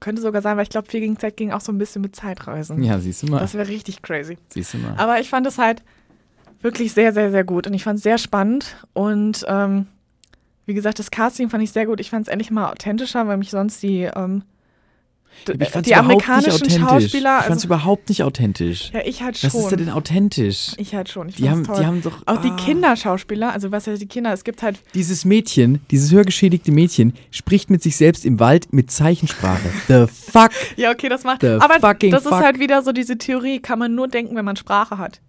[0.00, 2.16] Könnte sogar sein, weil ich glaube, 4 gegen Z ging auch so ein bisschen mit
[2.16, 2.82] Zeitreisen.
[2.82, 3.38] Ja, siehst du mal.
[3.38, 4.36] Das wäre richtig crazy.
[4.48, 4.94] siehst du mal.
[4.96, 5.82] Aber ich fand es halt
[6.60, 7.68] wirklich sehr, sehr, sehr gut.
[7.68, 8.76] Und ich fand es sehr spannend.
[8.94, 9.86] Und ähm,
[10.68, 11.98] wie gesagt, das Casting fand ich sehr gut.
[11.98, 14.42] Ich fand es endlich mal authentischer, weil mich sonst die, ähm,
[15.46, 16.68] die amerikanischen.
[16.68, 17.38] Schauspieler.
[17.38, 18.90] Ich fand's Also, überhaupt nicht authentisch.
[18.92, 19.78] ja, ich halt Was ist schon.
[19.78, 20.72] denn authentisch?
[20.76, 21.30] Ich halt schon.
[21.30, 21.76] Ich Die haben, toll.
[21.78, 22.22] die haben doch.
[22.26, 22.56] auch die ah.
[22.56, 24.30] Kinderschauspieler, also was heißt die Kinder?
[24.32, 28.90] Es gibt halt Dieses Mädchen, dieses hörgeschädigte Mädchen, spricht mit sich selbst im Wald mit
[28.90, 29.70] Zeichensprache.
[29.88, 30.50] The fuck?
[30.76, 31.40] Ja, okay, das macht.
[31.40, 32.42] The aber das ist fuck.
[32.42, 35.20] halt wieder so diese Theorie, kann man nur denken, wenn man Sprache hat.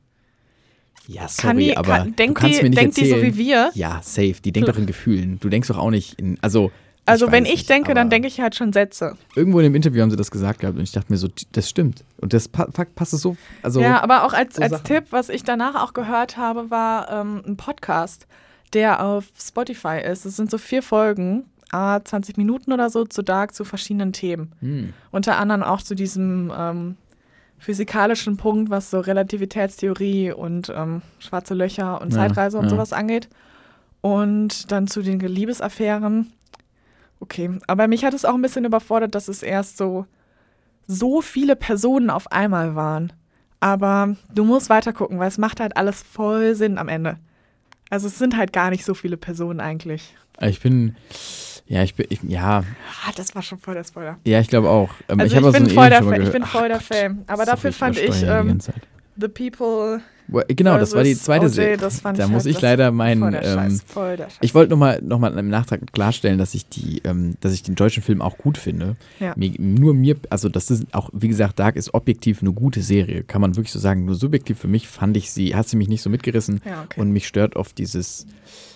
[1.09, 3.15] Ja, sorry, Kann die, aber kann, du denkt kannst die, mir nicht denkt die so
[3.15, 3.33] erzählen.
[3.33, 3.71] wie wir?
[3.73, 4.35] Ja, safe.
[4.45, 5.39] Die denkt doch in Gefühlen.
[5.39, 6.37] Du denkst doch auch nicht in.
[6.41, 6.71] Also.
[7.05, 9.17] Also wenn ich nicht, denke, dann denke ich halt schon Sätze.
[9.35, 11.67] Irgendwo in dem Interview haben sie das gesagt gehabt und ich dachte mir so, das
[11.67, 12.03] stimmt.
[12.17, 13.35] Und das pa passt es so.
[13.63, 14.83] Also, ja, aber auch als, so als Sachen.
[14.83, 18.27] Tipp, was ich danach auch gehört habe, war ähm, ein Podcast,
[18.73, 20.25] der auf Spotify ist.
[20.25, 24.51] Es sind so vier Folgen, ah, 20 Minuten oder so, zu Dark, zu verschiedenen Themen.
[24.59, 24.93] hm.
[25.09, 26.97] Unter anderem auch zu diesem ähm,
[27.59, 32.69] physikalischen Punkt, was so Relativitätstheorie und ähm, schwarze Löcher und Ja, Zeitreise und ja.
[32.71, 33.29] sowas angeht.
[34.01, 36.31] Und dann zu den Liebesaffären.
[37.19, 40.05] Okay, aber mich hat es auch ein bisschen überfordert, dass es erst so,
[40.87, 43.11] so viele Personen auf einmal waren.
[43.59, 47.17] Aber du musst weiter gucken, weil es macht halt alles voll Sinn am Ende.
[47.89, 50.15] Also es sind halt gar nicht so viele Personen eigentlich.
[50.39, 50.95] ich bin.
[51.69, 52.07] Ja, ich bin.
[52.09, 52.63] Ich, ja,
[53.05, 54.17] Ah, das war schon voll der Spoiler.
[54.25, 54.89] ja, ich glaube auch.
[55.07, 56.79] Ähm, Also ich, so bin eine voll der, Fan, ich bin voll der.
[56.81, 57.19] Fan.
[57.27, 58.57] Aber Sorry, dafür fand ich ähm.
[59.21, 60.01] The People.
[60.29, 61.75] Wo- Genau, das war die zweite Serie.
[61.77, 63.31] Da ich muss halt ich leider Voll meinen.
[63.31, 64.37] der Ähm, voll der Scheiß.
[64.41, 67.75] ich wollte nochmal noch mal im Nachtrag klarstellen, dass ich die, ähm, dass ich den
[67.75, 68.95] deutschen Film auch gut finde.
[69.19, 69.33] Ja.
[69.35, 73.23] Mir, nur mir, also das ist auch, wie gesagt, Dark ist objektiv eine gute Serie,
[73.23, 74.05] kann man wirklich so sagen.
[74.05, 77.01] Nur subjektiv für mich fand ich sie, hat sie mich nicht so mitgerissen Ja, okay.
[77.01, 78.25] und mich stört oft dieses,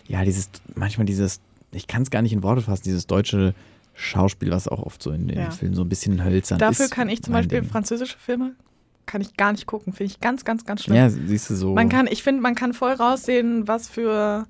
[0.07, 1.39] ja, dieses, manchmal dieses,
[1.73, 3.53] ich kann es gar nicht in Worte fassen, dieses deutsche
[3.93, 5.51] Schauspiel, was auch oft so in den Ja.
[5.51, 6.91] Filmen so ein bisschen hölzern Dafür ist.
[6.91, 7.69] kann ich zum Beispiel Ding.
[7.69, 8.53] französische Filme,
[9.05, 9.93] kann ich gar nicht gucken.
[9.93, 10.95] Finde ich ganz, ganz, ganz schlimm.
[10.97, 11.73] Ja, siehst du so.
[11.73, 14.47] Man kann, ich finde, man kann voll raussehen, was für,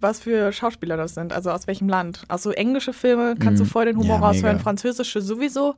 [0.00, 2.22] was für Schauspieler das sind, also aus welchem Land.
[2.28, 3.66] Also englische Filme kannst Mhm.
[3.66, 4.62] du voll den Humor Ja, raushören, mega.
[4.64, 5.74] französische sowieso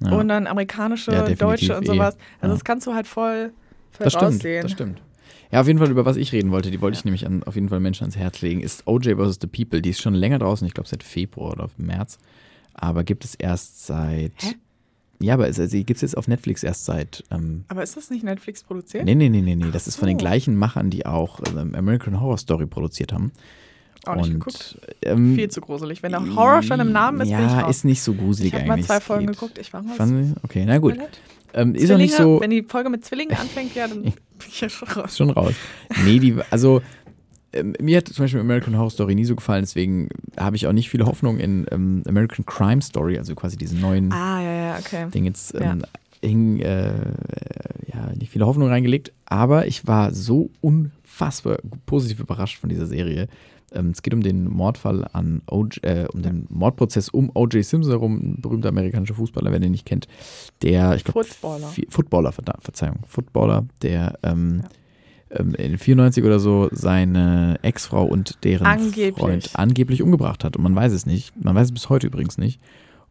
[0.00, 0.10] ja.
[0.12, 1.86] und dann amerikanische, deutsche und eh.
[1.86, 2.16] sowas.
[2.40, 3.52] Also das kannst du halt voll,
[3.92, 4.62] voll Das stimmt, raussehen.
[4.62, 5.02] das stimmt.
[5.50, 7.54] Ja, auf jeden Fall, über was ich reden wollte, die wollte ich nämlich an, auf
[7.54, 9.38] jeden Fall Menschen ans Herz legen, ist OJ vs.
[9.40, 9.80] The People.
[9.80, 12.18] Die ist schon länger draußen, ich glaube seit Februar oder März.
[12.74, 14.32] Aber gibt es erst seit.
[14.36, 14.54] Hä?
[15.20, 17.24] Ja, aber es, also, gibt es jetzt auf Netflix erst seit.
[17.30, 19.04] Ähm, Aber ist das nicht Netflix produziert?
[19.04, 19.70] nee, nee, nee, nee, nee.
[19.72, 23.32] Das ist von den gleichen Machern, die auch ähm, American Horror Story produziert haben.
[24.06, 24.78] Auch nicht Und, geguckt.
[25.02, 26.04] Ähm, Viel zu gruselig.
[26.04, 27.70] Wenn der Horror schon im Namen ist, ja, bin ich raus.
[27.70, 28.86] ist nicht so gruselig ich habe mal eigentlich.
[28.86, 29.34] zwei Folgen geht.
[29.34, 30.34] geguckt, ich war Sie?
[30.44, 30.94] Okay, na gut.
[30.94, 31.08] Tut
[31.54, 32.40] Ähm, ist auch nicht so.
[32.40, 34.12] Wenn die Folge mit Zwillingen anfängt, ja, dann bin
[34.46, 35.16] ich ja schon raus.
[35.16, 35.54] Schon raus.
[36.04, 36.82] Nee, die, also
[37.52, 40.72] ähm, mir hat zum Beispiel American Horror Story nie so gefallen, deswegen habe ich auch
[40.72, 44.78] nicht viele Hoffnung in ähm, American Crime Story, also quasi diesen neuen Ah, ja, ja,
[44.78, 45.06] okay.
[45.12, 45.82] Ding jetzt ähm,
[46.22, 46.94] hing, äh,
[47.92, 53.28] ja, nicht viele Hoffnung reingelegt, aber ich war so unfassbar positiv überrascht von dieser Serie.
[53.72, 57.64] Ähm, es geht um den Mordfall an OJ, äh, um den Mordprozess um O.J.
[57.64, 60.08] Simpson herum, ein berühmter amerikanischer Fußballer, wer den nicht kennt,
[60.62, 61.68] der, ich glaube, Footballer.
[61.74, 64.62] Vi- Footballer, Verzeihung, Footballer, der ähm,
[65.30, 69.14] ähm, in 94 oder so seine Ex-Frau und deren Angeblich.
[69.16, 70.56] Freund angeblich umgebracht hat.
[70.56, 71.34] Und man weiß es nicht.
[71.44, 72.60] Man weiß es bis heute übrigens nicht.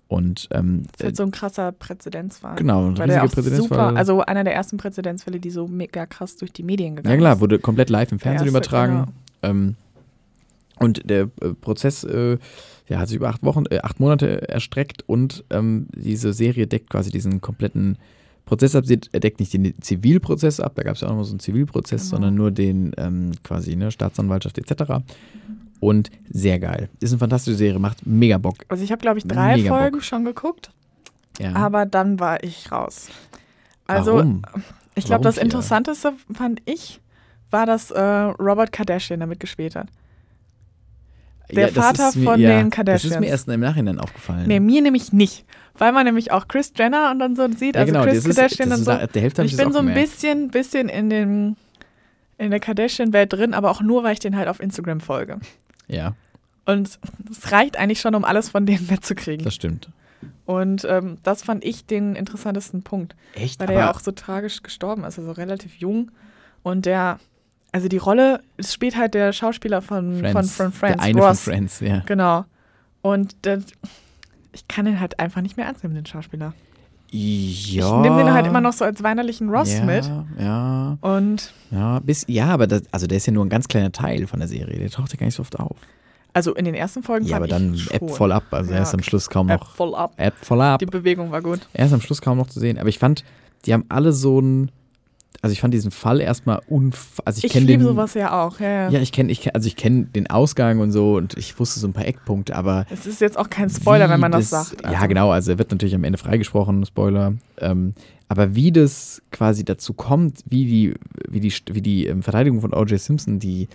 [0.08, 2.56] Und ähm, Das wird so ein krasser Präzedenzfall.
[2.56, 3.90] genau, ein riesiger Präzedenzfall.
[3.90, 7.20] super, also einer der ersten Präzedenzfälle, die so mega krass durch die Medien gegangen ja
[7.20, 9.12] klar, wurde komplett live im Fernsehen erste, übertragen.
[9.44, 9.76] Ähm,
[10.80, 12.38] und der äh, Prozess äh,
[12.88, 16.90] ja, hat sich über acht Wochen, äh, acht Monate erstreckt und ähm, diese Serie deckt
[16.90, 17.98] quasi diesen kompletten
[18.46, 18.86] Prozess ab.
[18.86, 22.04] Sie deckt nicht den Zivilprozess ab, da gab es ja auch nochmal so einen Zivilprozess,
[22.04, 22.10] Genau.
[22.12, 25.04] sondern nur den ähm, quasi ne, Staatsanwaltschaft etc.
[25.80, 26.90] Und sehr geil.
[27.02, 28.56] Ist eine fantastische Serie, macht mega Bock.
[28.70, 29.80] Also ich habe, glaube ich, drei Mega Bock.
[29.80, 30.72] Folgen schon geguckt,
[31.40, 31.54] Ja.
[31.56, 33.10] aber dann war ich raus.
[33.86, 34.42] Also Warum?
[34.96, 35.38] ich glaube, das?
[35.38, 37.00] Interessanteste fand ich,
[37.52, 39.88] war, dass äh, Robert Kardashian damit gespielt hat.
[41.56, 43.20] Der das Vater ist mir, von ja, den Das ist Kardashians.
[43.20, 44.48] mir erst im Nachhinein aufgefallen.
[44.48, 45.46] Nee, mir nämlich nicht.
[45.80, 48.26] Weil man nämlich auch Chris Jenner und dann so sieht, ja, also genau, Chris das
[48.26, 48.92] ist, Kardashian das und ist so.
[49.00, 50.12] da- der Hälfte Und ich bin so ein gemerkt.
[50.12, 51.56] bisschen, bisschen in dem
[52.40, 55.40] in der Kardashian-Welt drin, aber auch nur, weil ich den halt auf Instagram folge.
[55.88, 56.14] Ja,
[56.66, 57.00] Und
[57.32, 59.44] es reicht eigentlich schon, um alles von denen mitzukriegen.
[59.44, 59.90] das stimmt.
[60.46, 63.60] Und ähm, das fand ich den interessantesten Punkt, Echt?
[63.60, 66.12] weil der ja auch so tragisch gestorben ist, also relativ jung.
[66.64, 67.20] Und der,
[67.72, 71.22] also die Rolle, es spielt halt der Schauspieler von Friends, von, von Friends, der eine
[71.22, 71.42] Ross.
[71.42, 72.02] von Friends, ja.
[72.06, 72.46] Genau.
[73.02, 73.60] Und der,
[74.54, 76.54] ich kann ihn halt einfach nicht mehr ernst nehmen, den Schauspieler.
[77.10, 78.02] Ja.
[78.02, 80.12] Ich nehme den halt immer noch so als weinerlichen Ross ja, mit.
[80.40, 83.92] Ja, Und ja, bis, ja, aber das, also der ist ja nur ein ganz kleiner
[83.94, 84.78] Teil von der Serie.
[84.78, 85.78] Der taucht ja gar nicht so oft auf.
[86.34, 88.44] also in den ersten Folgen Ja, aber dann App voll ab.
[88.52, 89.02] Also Ja, er ist am.
[89.04, 89.76] Schluss kaum App noch.
[89.76, 90.14] voll ab.
[90.18, 90.80] App voll ab.
[90.80, 91.62] Die Bewegung war gut.
[91.72, 92.78] Er ist am Schluss kaum noch zu sehen.
[92.78, 93.24] Aber ich fand,
[93.66, 94.72] die haben alle so ein.
[95.42, 97.20] Also ich fand diesen Fall erstmal unf.
[97.26, 97.82] Also ich, Ich, kenne den.
[97.82, 98.60] sowas ja auch.
[98.60, 98.90] Ja, ja.
[98.90, 101.88] Ja, ich kenne, ich, also ich kenne den Ausgang und so und ich wusste so
[101.88, 104.82] ein paar Eckpunkte, aber Es ist jetzt auch kein Spoiler, wenn man das, sagt.
[104.84, 105.32] Ja, Also, genau.
[105.32, 107.34] Also er wird natürlich am Ende freigesprochen, Spoiler.
[107.60, 107.94] Ähm,
[108.30, 110.94] aber wie das quasi dazu kommt, wie die,
[111.30, 113.00] wie die, wie die ähm, Verteidigung von O.J.
[113.00, 113.70] Simpson die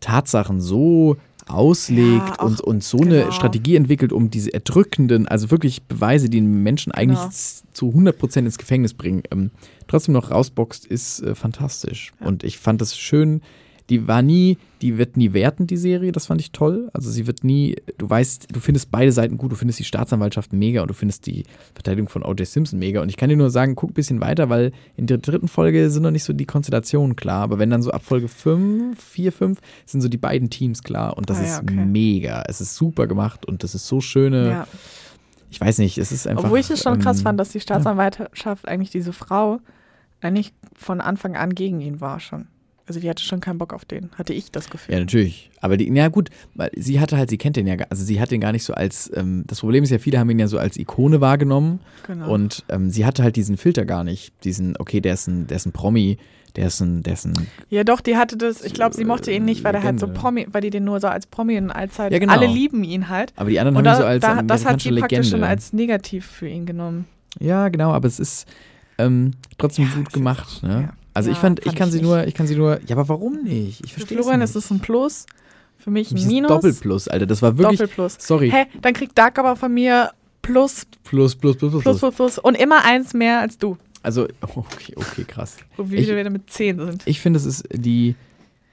[0.00, 1.16] Tatsachen so
[1.48, 3.22] auslegt Ja, und, und so genau.
[3.22, 7.30] eine Strategie entwickelt, um diese erdrückenden, also wirklich Beweise, die einen Menschen eigentlich Genau.
[7.72, 9.50] zu 100% ins Gefängnis bringen, ähm,
[9.86, 12.12] trotzdem noch rausboxt, ist äh, fantastisch.
[12.20, 12.26] Ja.
[12.26, 13.42] Und ich fand das schön.
[13.90, 16.90] Die war nie, die wird nie werten, die Serie, das fand ich toll.
[16.92, 20.52] Also sie wird nie, du weißt, du findest beide Seiten gut, du findest die Staatsanwaltschaft
[20.52, 22.46] mega und du findest die Verteidigung von O.J.
[22.46, 23.00] Simpson mega.
[23.00, 25.88] Und ich kann dir nur sagen, guck ein bisschen weiter, weil in der dritten Folge
[25.88, 27.42] sind noch nicht so die Konstellationen klar.
[27.42, 31.16] Aber wenn dann so ab Folge 5, 4, 5 sind so die beiden Teams klar
[31.16, 31.84] und das Ah ja, ist okay.
[31.86, 32.42] mega.
[32.46, 34.68] Es ist super gemacht und das ist so schöne, ja.
[35.50, 36.44] ich weiß nicht, es ist einfach.
[36.44, 39.60] Obwohl ich es schon krass ähm, fand, dass die Staatsanwaltschaft eigentlich diese Frau
[40.20, 42.48] eigentlich von Anfang an gegen ihn war schon.
[42.88, 44.94] Also die hatte schon keinen Bock auf den, hatte ich das Gefühl.
[44.94, 45.50] Ja, natürlich.
[45.60, 48.30] Aber die, na gut, weil sie hatte halt, sie kennt den ja, also sie hat
[48.30, 50.58] den gar nicht so als, ähm, das Problem ist ja, viele haben ihn ja so
[50.58, 52.32] als Ikone wahrgenommen genau.
[52.32, 54.32] und ähm, sie hatte halt diesen Filter gar nicht.
[54.44, 56.16] Diesen, okay, der ist ein, der ist ein Promi,
[56.56, 57.34] der ist ein, der ist ein,
[57.68, 60.06] ja, doch, die hatte das, ich glaube, sie mochte ihn nicht, weil er halt so
[60.06, 60.20] Legende.
[60.22, 62.32] Promi, weil die den nur so als Promi und als halt, Ja, genau.
[62.32, 63.34] alle lieben ihn halt.
[63.36, 65.30] aber die anderen Und haben ihn da, so als da, das hat sie amerikanische praktisch
[65.30, 65.48] schon Legende.
[65.48, 67.04] als negativ für ihn genommen.
[67.38, 68.46] Ja, genau, aber es ist
[68.96, 70.48] ähm, trotzdem Ja, gut ist gemacht.
[70.58, 70.82] auch- ne?
[70.88, 70.92] ja.
[71.18, 72.06] Also ich Ja, fand, ich fand kann ich sie nicht.
[72.08, 73.84] nur, ich kann sie nur, ja, aber warum nicht?
[73.84, 74.50] Ich Für verstehe Florian nicht.
[74.50, 75.26] ist es ein Plus,
[75.76, 76.48] für mich Für ein es Minus.
[76.48, 78.16] Doppelplus, Alter, das war wirklich, Doppelplus.
[78.20, 80.10] sorry, Hä, dann kriegt Dark aber von mir
[80.42, 82.14] Plus, plus, plus, plus, plus, Plus, plus.
[82.14, 83.76] Plus, und immer eins mehr als du.
[84.02, 85.56] Also, okay, okay, krass.
[85.76, 87.02] Wo wir Ich- wieder mit 10 sind.
[87.04, 88.14] Ich finde, es ist die,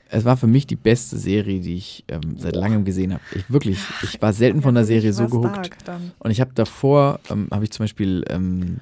[0.09, 3.23] es war für mich die beste Serie, die ich ähm, seit langem gesehen habe.
[3.33, 5.71] Ich wirklich, ich war selten von der Ja, für Serie so gehuckt.
[6.19, 8.79] Und ich habe davor, ähm, habe ich zum Beispiel, ähm,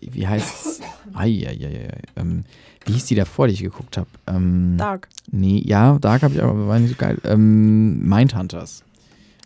[0.00, 0.80] wie heißt's?
[1.18, 2.00] Eieieiei.
[2.16, 2.44] Ähm,
[2.86, 4.08] wie hieß die davor, die ich geguckt habe?
[4.26, 5.08] Ähm, Dark.
[5.30, 7.18] Nee, ja, Dark habe ich auch, aber war nicht so geil.
[7.24, 8.84] Ähm, Mindhunters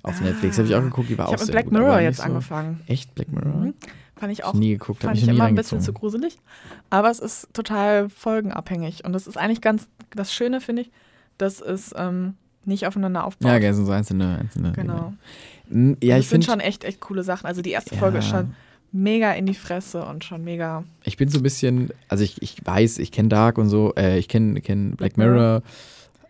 [0.02, 0.24] auf Ah.
[0.24, 2.00] Netflix habe ich auch geguckt, die war Ich auch habe mit sehr Black gut, Mirror
[2.00, 2.80] jetzt so- angefangen.
[2.86, 3.52] Echt Black Mirror?
[3.52, 3.74] Mhm.
[4.16, 6.38] Fand ich auch ich nie geguckt, fand ich ich immer ein bisschen zu gruselig.
[6.90, 9.04] Aber es ist total folgenabhängig.
[9.04, 10.90] Und das ist eigentlich ganz, das Schöne finde ich,
[11.38, 13.48] dass es ähm, nicht aufeinander aufbaut.
[13.50, 15.12] Ja, geil, sind so einzelne, einzelne Genau.
[15.70, 15.94] Dinge.
[15.94, 17.46] Mm, Ja, Und ich finde, schon echt, echt coole Sachen.
[17.46, 18.54] Also die erste Folge ist schon
[18.92, 20.84] mega in die Fresse und schon mega.
[21.04, 24.18] ich bin so ein bisschen, also ich, ich weiß, ich kenne Dark und so, äh,
[24.18, 25.62] ich kenne kenn Black Mirror,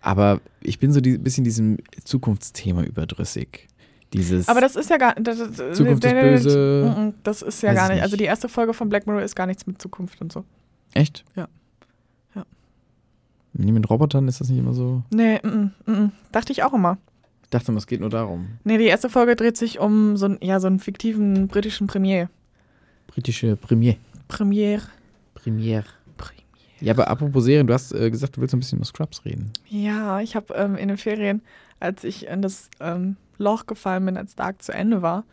[0.00, 3.68] aber ich bin so ein bisschen diesem Zukunftsthema überdrüssig.
[4.12, 7.14] Dieses, Aber das ist ja gar das, das, Zukunft ist böse.
[7.22, 8.02] Das ist ja gar ich nicht.
[8.02, 10.44] Also die erste Folge von Black Mirror ist gar nichts mit Zukunft und so.
[10.92, 11.24] echt?
[11.34, 11.48] Ja.
[12.34, 12.44] Ja.
[13.54, 15.02] Mit Robotern ist das nicht immer so?
[15.10, 16.12] Nee, mm, mm, mm.
[16.30, 16.98] dachte ich auch immer.
[17.44, 18.48] Ich dachte immer, es geht nur darum.
[18.64, 22.28] Nee, die erste Folge dreht sich um so, ja, so einen fiktiven britischen Premier.
[23.14, 23.96] Britische Premier.
[24.28, 24.80] Premier.
[25.34, 25.84] Premiere.
[26.82, 29.52] Ja, aber apropos Serien, du hast äh, gesagt, du willst ein bisschen über Scrubs reden.
[29.68, 31.40] Ja, ich habe ähm, in den Ferien,
[31.78, 35.24] als ich in das ähm, Loch gefallen bin, als Dark zu Ende war,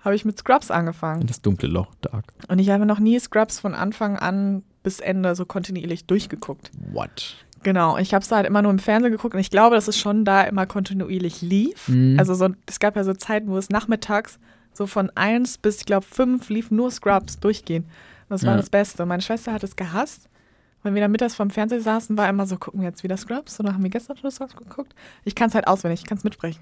[0.00, 1.26] habe ich mit Scrubs angefangen.
[1.28, 2.24] Das dunkle Loch, Dark.
[2.48, 6.72] Und ich habe noch nie Scrubs von Anfang an bis Ende so kontinuierlich durchgeguckt.
[6.92, 7.36] What?
[7.62, 9.98] Genau, ich habe es halt immer nur im Fernsehen geguckt und ich glaube, dass es
[9.98, 11.88] schon da immer kontinuierlich lief.
[11.88, 12.16] Mhm.
[12.18, 14.38] Also so, es gab ja so Zeiten, wo es nachmittags
[14.78, 17.82] so von eins bis, ich glaube, fünf lief nur Scrubs durchgehen.
[17.84, 17.90] Und
[18.30, 18.56] das war Ja.
[18.56, 19.04] das Beste.
[19.04, 20.28] Meine Schwester hat es gehasst.
[20.82, 23.58] Wenn wir dann mittags vorm Fernseher saßen, war immer so, gucken wir jetzt wieder Scrubs
[23.60, 24.94] oder haben wir gestern schon Scrubs geguckt?
[25.24, 26.60] Ich kann es halt auswendig, ich kann es mitsprechen.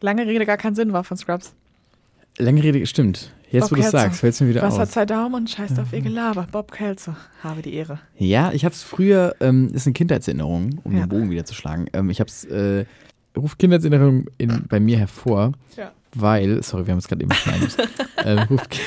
[0.00, 1.54] Lange Rede gar keinen Sinn war von Scrubs.
[2.38, 3.32] Lange Rede, stimmt.
[3.50, 4.90] Jetzt, wo du es sagst, fällt es mir wieder Wasser, aus.
[4.90, 6.46] Zeit, Daumen und scheißt auf ihr Gelaber.
[6.50, 8.00] Bob Kelso, habe die Ehre.
[8.18, 11.06] Ja, ich habe es früher, ähm, ist eine Kindheitserinnerung, um Ja.
[11.06, 11.86] den Bogen wieder zu schlagen.
[11.92, 12.84] Ähm, ich habe es, äh,
[13.36, 15.92] ruft Kindheitserinnerung in, bei mir hervor, Ja.
[16.16, 17.68] Weil, sorry, wir haben es gerade eben schneiden
[18.24, 18.78] ähm, ruft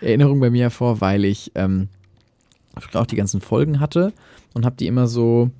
[0.00, 1.88] Erinnerung bei mir hervor, weil ich ähm,
[2.94, 4.12] auch die ganzen Folgen hatte
[4.54, 5.50] und habe die immer so,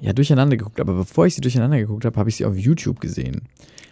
[0.00, 0.80] ja, durcheinander geguckt.
[0.80, 3.42] Aber bevor ich sie durcheinander geguckt habe, habe ich sie auf YouTube gesehen.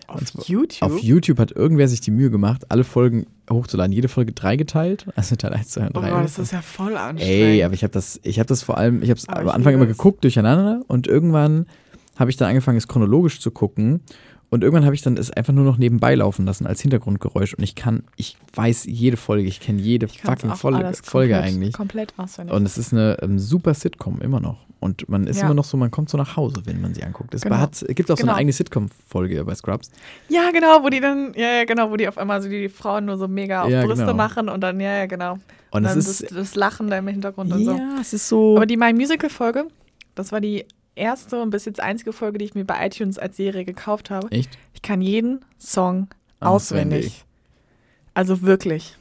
[0.07, 0.83] Auf zwar- YouTube?
[0.83, 3.93] Auf YouTube hat irgendwer sich die Mühe gemacht, alle Folgen hochzuladen.
[3.93, 6.11] Jede Folge dreigeteilt, also Teil 1, 2 und oh 3.
[6.11, 7.41] Gott, das ist ja voll anstrengend.
[7.43, 9.75] Ey, aber ich habe das, ich habe das vor allem, ich habe es am Anfang
[9.75, 11.67] immer geguckt durcheinander und irgendwann
[12.17, 14.01] habe ich dann angefangen, es chronologisch zu gucken
[14.51, 17.63] und irgendwann habe ich dann es einfach nur noch nebenbei laufen lassen als Hintergrundgeräusch und
[17.65, 21.55] ich kann, ich weiß jede Folge, ich kenne jede Ich fucking Folge, alles Folge komplett,
[21.55, 22.55] eigentlich Komplett auswendig.
[22.55, 25.45] und es ist eine ähm, super Sitcom immer noch und man ist Ja.
[25.47, 27.35] immer noch so, man kommt so nach Hause, wenn man sie anguckt.
[27.35, 27.59] Es Genau.
[27.59, 28.33] hat, gibt auch so Genau.
[28.33, 29.91] eine eigene Sitcom-Folge bei Scrubs.
[30.31, 33.05] Ja, genau, wo die dann, ja, ja, genau, wo die auf einmal so die Frauen
[33.05, 34.17] nur so mega auf Ja, Brüste genau.
[34.17, 35.37] machen und dann, ja, ja, genau.
[35.71, 37.73] Und es dann ist, das, das Lachen da im Hintergrund und so.
[37.73, 39.67] ja, es ist so, Aber die My Musical-Folge,
[40.15, 40.65] das war die
[40.95, 44.31] erste und bis jetzt einzige Folge, die ich mir bei iTunes als Serie gekauft habe.
[44.33, 46.09] echt Ich kann jeden Song
[46.41, 46.99] Auswendig.
[46.99, 47.25] auswendig.
[48.15, 48.97] Also wirklich.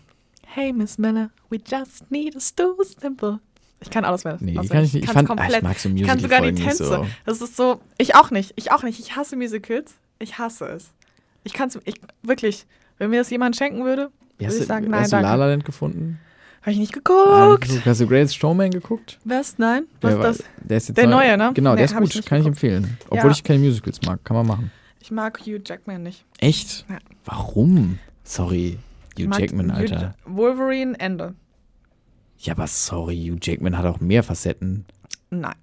[0.46, 3.40] Hey, Miss Miller, we just need a stew simple.
[3.82, 4.42] Ich kann alles auswendig.
[4.42, 4.72] Nee, auswendig.
[4.72, 5.04] kann ich nicht.
[5.06, 6.86] Ich, fand, ah, ich mag so ich kann sogar die Tänze.
[6.86, 7.06] so.
[7.26, 7.80] Das ist so.
[7.98, 8.54] Ich auch nicht.
[8.58, 9.00] Ich auch nicht.
[9.00, 9.96] Ich hasse Musicals.
[10.20, 10.92] Ich hasse es.
[11.44, 11.80] Ich kann es.
[11.86, 12.66] Ich, wirklich.
[12.98, 15.30] Wenn mir das jemand schenken würde, Würde hast ich du, sagen, nein, hast du danke.
[15.30, 16.20] La La Land gefunden?
[16.62, 17.62] Habe ich nicht Ah, geguckt.
[17.70, 17.86] geguckt.
[17.86, 19.20] Hast du Greatest Showman geguckt?
[19.26, 19.57] Was?
[19.57, 19.84] Nein?
[20.01, 20.47] Was Der ist das?
[20.68, 21.51] Der, ist jetzt Der neu- neue, ne?
[21.53, 22.64] Genau, Nee, der ist ich gut, nicht kann ich geguckt.
[22.64, 22.97] empfehlen.
[23.10, 23.32] Obwohl Ja.
[23.32, 24.72] ich keine Musicals mag, kann man machen.
[25.01, 26.26] Ich mag Hugh Jackman nicht.
[26.39, 26.86] Echt?
[26.89, 26.97] Ja.
[27.26, 27.99] Warum?
[28.24, 28.78] Sorry,
[29.16, 30.16] Ich Hugh mag Jackman, Alter.
[30.26, 31.34] Wolverine, Ende.
[32.39, 34.86] Ja, aber sorry, Hugh Jackman hat auch mehr Facetten.
[35.30, 35.55] Nein.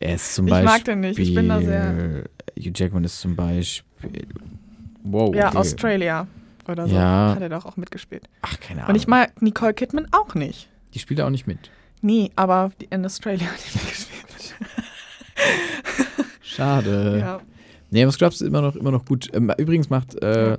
[0.00, 0.70] Er ist zum Ich Beispiel.
[0.70, 2.24] mag den nicht, ich bin da sehr-
[2.58, 4.26] Hugh Jackman ist zum Beispiel.
[5.04, 5.34] Wow.
[5.34, 5.56] Ja, okay.
[5.58, 6.26] Australia
[6.68, 6.94] oder so.
[6.94, 7.34] Ja.
[7.34, 8.24] Hat er doch auch mitgespielt.
[8.42, 8.90] Ach, keine Ahnung.
[8.90, 10.68] Und ich mag Nicole Kidman auch nicht.
[10.94, 11.70] Die spielt auch nicht mit.
[12.02, 14.54] Nie, aber in Australia hat die mitgespielt.
[16.42, 17.18] Schade.
[17.20, 17.40] ja.
[17.90, 19.28] Nee, aber Scrubs ist immer noch, immer noch gut.
[19.34, 20.14] Ähm, übrigens macht.
[20.22, 20.56] Äh,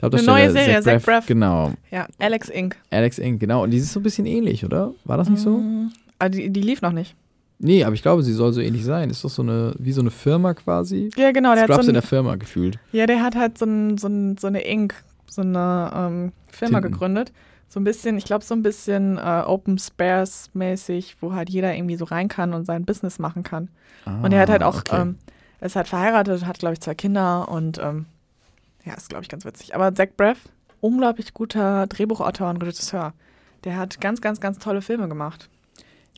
[0.00, 1.26] Eine neue Serie, Zach Braff, Braff.
[1.26, 1.72] Genau.
[1.90, 2.76] ja, Alex Inc.
[2.90, 3.64] Alex Inc., genau.
[3.64, 4.92] Und die ist so ein bisschen ähnlich, oder?
[5.04, 5.58] War das nicht so?
[5.58, 7.16] Mm, Aber die, die lief noch nicht.
[7.58, 9.10] Nee, aber ich glaube, sie soll so ähnlich sein.
[9.10, 11.10] Ist doch so eine, wie so eine Firma quasi.
[11.16, 11.52] Ja, genau.
[11.54, 12.78] Der hat Scrubs so in ein, der Firma gefühlt.
[12.92, 14.94] ja, der hat halt so, ein, so, ein, so eine Inc.,
[15.32, 16.92] so eine ähm, Firma Tinten.
[16.92, 17.32] gegründet.
[17.68, 21.74] So ein bisschen, ich glaube, so ein bisschen äh, Open Spares mäßig, wo halt jeder
[21.74, 23.70] irgendwie so rein kann und sein Business machen kann.
[24.04, 25.00] Und er hat halt auch, Ah, okay.
[25.02, 25.18] ähm,
[25.60, 28.06] er ist halt verheiratet, hat, glaube ich, zwei Kinder und ähm,
[28.84, 29.74] ja, ist, glaube ich, ganz witzig.
[29.74, 30.38] Aber Zach Braff,
[30.80, 33.14] unglaublich guter Drehbuchautor und Regisseur.
[33.64, 35.48] Der hat ganz, ganz, ganz tolle Filme gemacht.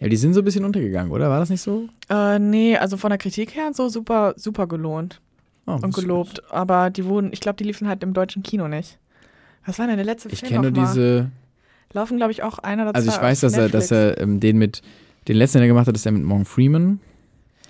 [0.00, 1.30] Ja, die sind so ein bisschen untergegangen, oder?
[1.30, 1.88] War das nicht so?
[2.10, 5.20] Äh, nee, also von der Kritik her so super, super gelohnt
[5.66, 6.42] Oh, und gelobt.
[6.50, 8.98] Aber die wurden, ich glaube, die liefen halt im deutschen Kino nicht.
[9.66, 11.30] Was war denn der letzte Ich Film kenne nur diese.
[11.92, 14.40] Laufen, glaube ich, auch einer oder Also zwei ich weiß, dass er, dass er ähm,
[14.40, 14.82] den mit.
[15.28, 17.00] Den letzten, den er gemacht hat, ist der mit Morgan Freeman.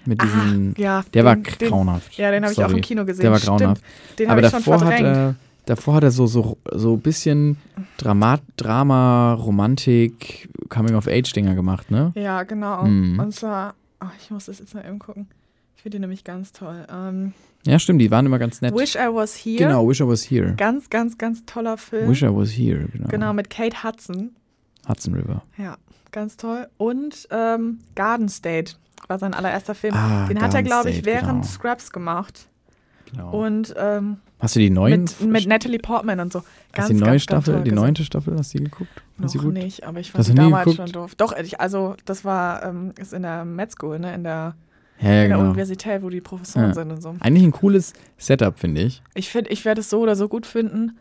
[0.07, 0.75] Mit diesem.
[0.77, 2.19] Ah, ja, der den, war den, grauenhaft.
[2.19, 3.23] Ja, den habe ich auch im Kino gesehen.
[3.23, 3.83] Der war grauenhaft.
[4.19, 5.35] Den Aber ich davor hat er.
[5.67, 7.57] Davor hat er so, so, so ein bisschen
[7.97, 12.13] Dramat, Drama, Romantik, Coming-of-Age-Dinger gemacht, ne?
[12.17, 12.85] Ja, genau.
[12.85, 13.19] Mhm.
[13.19, 15.27] Und zwar, ach, ich muss das jetzt mal eben gucken.
[15.75, 16.87] Ich finde den nämlich ganz toll.
[16.93, 17.33] Ähm,
[17.67, 18.75] Ja, stimmt, die waren immer ganz nett.
[18.75, 19.57] Wish I Was Here.
[19.57, 20.55] Genau, Wish I Was Here.
[20.57, 22.11] Ganz, ganz, ganz toller Film.
[22.11, 23.09] Wish I Was Here, genau.
[23.09, 24.37] Genau, mit Kate Hudson.
[24.87, 25.43] Hudson River.
[25.57, 25.77] Ja,
[26.13, 26.69] ganz toll.
[26.77, 28.75] Und ähm, Garden State
[29.09, 29.95] war sein allererster Film.
[29.95, 31.45] Ah, Den hat er, Garden glaube ich, während genau.
[31.45, 32.49] Scrubs gemacht.
[33.11, 33.31] Genau.
[33.31, 35.03] Und ähm, Hast du die neuen?
[35.03, 36.41] mit, mit Natalie Portman und so.
[36.41, 38.91] Ganz, hast du die neue ganz, Staffel, ganz die neunte Staffel, hast du die geguckt?
[39.17, 39.55] War sie Noch gut?
[39.55, 40.77] nicht, aber ich fand nie damals geguckt?
[40.77, 41.15] schon doof.
[41.15, 44.15] Doch, also das war, ähm, ist in der Med School, ne?
[44.15, 44.55] in der,
[45.01, 45.49] Ja, ja, in der genau.
[45.51, 46.75] Universität, wo die Professoren Ja.
[46.75, 47.15] sind und so.
[47.21, 49.03] Eigentlich ein cooles Setup, finde ich.
[49.15, 50.97] Ich finde, ich werde es so oder so gut finden,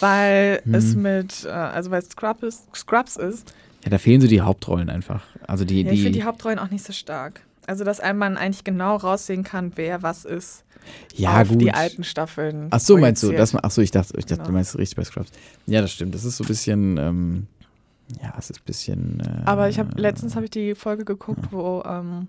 [0.00, 0.74] weil Hm.
[0.74, 3.52] es mit, äh, also weil es Scrubs ist, Scrubs ist.
[3.84, 5.22] Ja, da fehlen so die Hauptrollen einfach.
[5.46, 7.42] Also die, Ja, ich finde die, die Hauptrollen auch nicht so stark.
[7.66, 10.64] Also, dass einem man eigentlich genau raussehen kann, wer was ist.
[11.14, 11.60] ja auf gut.
[11.60, 12.66] die alten Staffeln.
[12.70, 13.28] Ach so, meinst du?
[13.28, 13.54] projiziert.
[13.54, 14.46] Das, ach so, ich dachte, ich dachte Genau.
[14.48, 15.30] du meinst richtig bei Scrubs.
[15.66, 16.12] Ja, das stimmt.
[16.14, 17.46] Das ist so ein bisschen, ähm,
[18.20, 19.20] ja, es ist ein bisschen.
[19.20, 22.26] Äh, Aber ich habe letztens habe ich die Folge geguckt, wo ähm,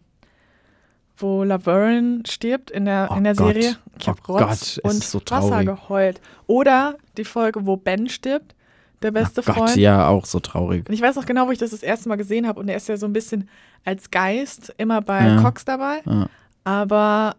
[1.17, 3.53] wo Laverne stirbt in der Oh in der Gott.
[3.53, 3.75] Serie.
[3.99, 6.21] Ich habe Oh Rotz Gott, und so Wasser geheult.
[6.47, 8.55] Oder die Folge, wo Ben stirbt,
[9.01, 9.75] der beste ach Gott, Freund.
[9.77, 10.87] ja, auch so traurig.
[10.87, 12.59] Und ich weiß noch genau, wo ich das das erste Mal gesehen habe.
[12.59, 13.49] Und er ist ja so ein bisschen
[13.85, 15.41] als Geist immer bei Ja.
[15.41, 16.01] Cox dabei.
[16.05, 16.27] Ja.
[16.63, 17.35] Aber,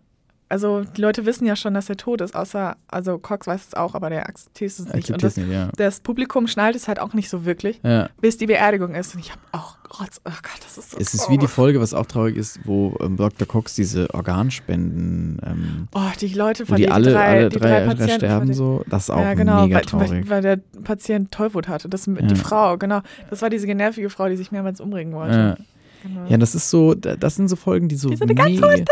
[0.49, 3.75] also die Leute wissen ja schon, dass er tot ist, außer, also Cox weiß es
[3.75, 4.89] auch, aber der akzeptiert es nicht.
[4.89, 5.69] Und Akzeptier's das, nicht, ja.
[5.77, 8.09] das Publikum schnallt es halt auch nicht so wirklich, ja.
[8.21, 9.15] bis die Beerdigung ist.
[9.15, 10.11] Und ich habe auch, oh Gott,
[10.63, 11.49] das ist so Es ist wie die.
[11.49, 13.47] Folge, was auch traurig ist, wo ähm, Dr.
[13.47, 17.85] Cox diese Organspenden, ähm, Oh, die Leute von die denen, alle, drei, alle die drei,
[17.87, 18.83] drei, drei sterben so.
[18.89, 20.11] Das ist auch ja, genau, mega weil, traurig.
[20.11, 21.89] weil, weil der Patient Tollwut hatte.
[21.89, 22.13] Das, Ja.
[22.15, 23.01] Die Frau, genau.
[23.31, 25.35] Das war diese nervige Frau, die sich mehrmals umbringen wollte.
[25.35, 25.57] Ja.
[26.03, 26.27] Genau.
[26.29, 28.51] ja, das ist so, da- das sind so Folgen, die so die so eine ganz
[28.61, 28.85] hohe Stimme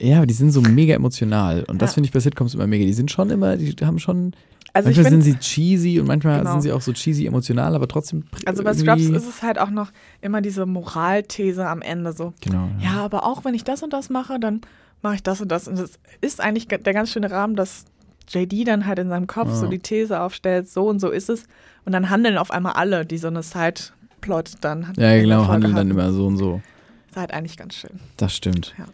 [0.00, 1.94] ja, aber die sind so mega emotional und das Ja.
[1.94, 2.84] finde ich bei Sitcoms immer mega.
[2.84, 4.32] Die sind schon immer, die haben schon,
[4.72, 6.52] Also manchmal sind finde, sie cheesy und manchmal Genau.
[6.52, 9.70] sind sie auch so cheesy emotional, aber trotzdem also bei Scrubs ist es halt auch
[9.70, 9.90] noch
[10.20, 12.32] immer diese Moralthese am Ende so.
[12.40, 12.68] genau.
[12.80, 14.60] Ja, aber auch wenn ich das und das mache, dann
[15.02, 15.68] mache ich das und das.
[15.68, 17.84] Und das ist eigentlich der ganz schöne Rahmen, dass
[18.28, 19.54] JD dann halt in seinem Kopf Ja.
[19.56, 21.44] so die These aufstellt, so und so ist es.
[21.84, 25.88] Und dann handeln auf einmal alle, die so eine Side-Plot dann Ja, genau, handeln dann
[25.88, 25.90] hatten.
[25.92, 26.60] immer so und so.
[27.08, 27.98] Ist halt eigentlich ganz schön.
[28.18, 28.74] Das stimmt.
[28.76, 28.84] Ja.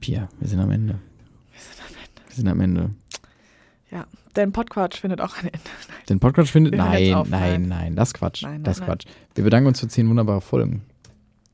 [0.00, 0.98] Pia, wir sind am Ende.
[2.28, 2.90] Wir sind am Ende.
[3.90, 5.58] Ja, denn Podquatsch findet auch ein Ende.
[6.08, 6.72] Den Podcast findet.
[6.74, 7.68] Wir Nein, auf, nein, nein.
[7.68, 8.42] nein, das Quatsch.
[8.42, 8.80] Nein, nein, das.
[8.80, 9.06] Quatsch.
[9.34, 10.82] Wir bedanken uns für zehn wunderbare Folgen.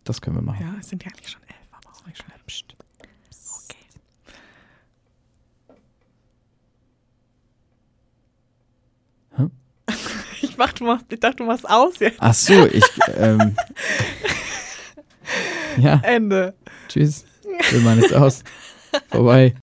[0.05, 0.61] Das können wir machen.
[0.61, 2.45] Ja, es sind ja eigentlich schon elf, aber auch nicht schon elf.
[2.47, 2.76] Psst.
[3.68, 3.78] Okay.
[9.36, 9.47] Hä?
[10.42, 12.18] Ich, mach, du machst, ich dachte, du machst aus jetzt.
[12.20, 12.84] Ach so, ich.
[13.16, 13.57] ähm,
[15.78, 16.55] ja, Ende.
[16.88, 17.24] tschüss.
[17.70, 18.42] Wir machen jetzt aus.
[19.11, 19.55] Vorbei.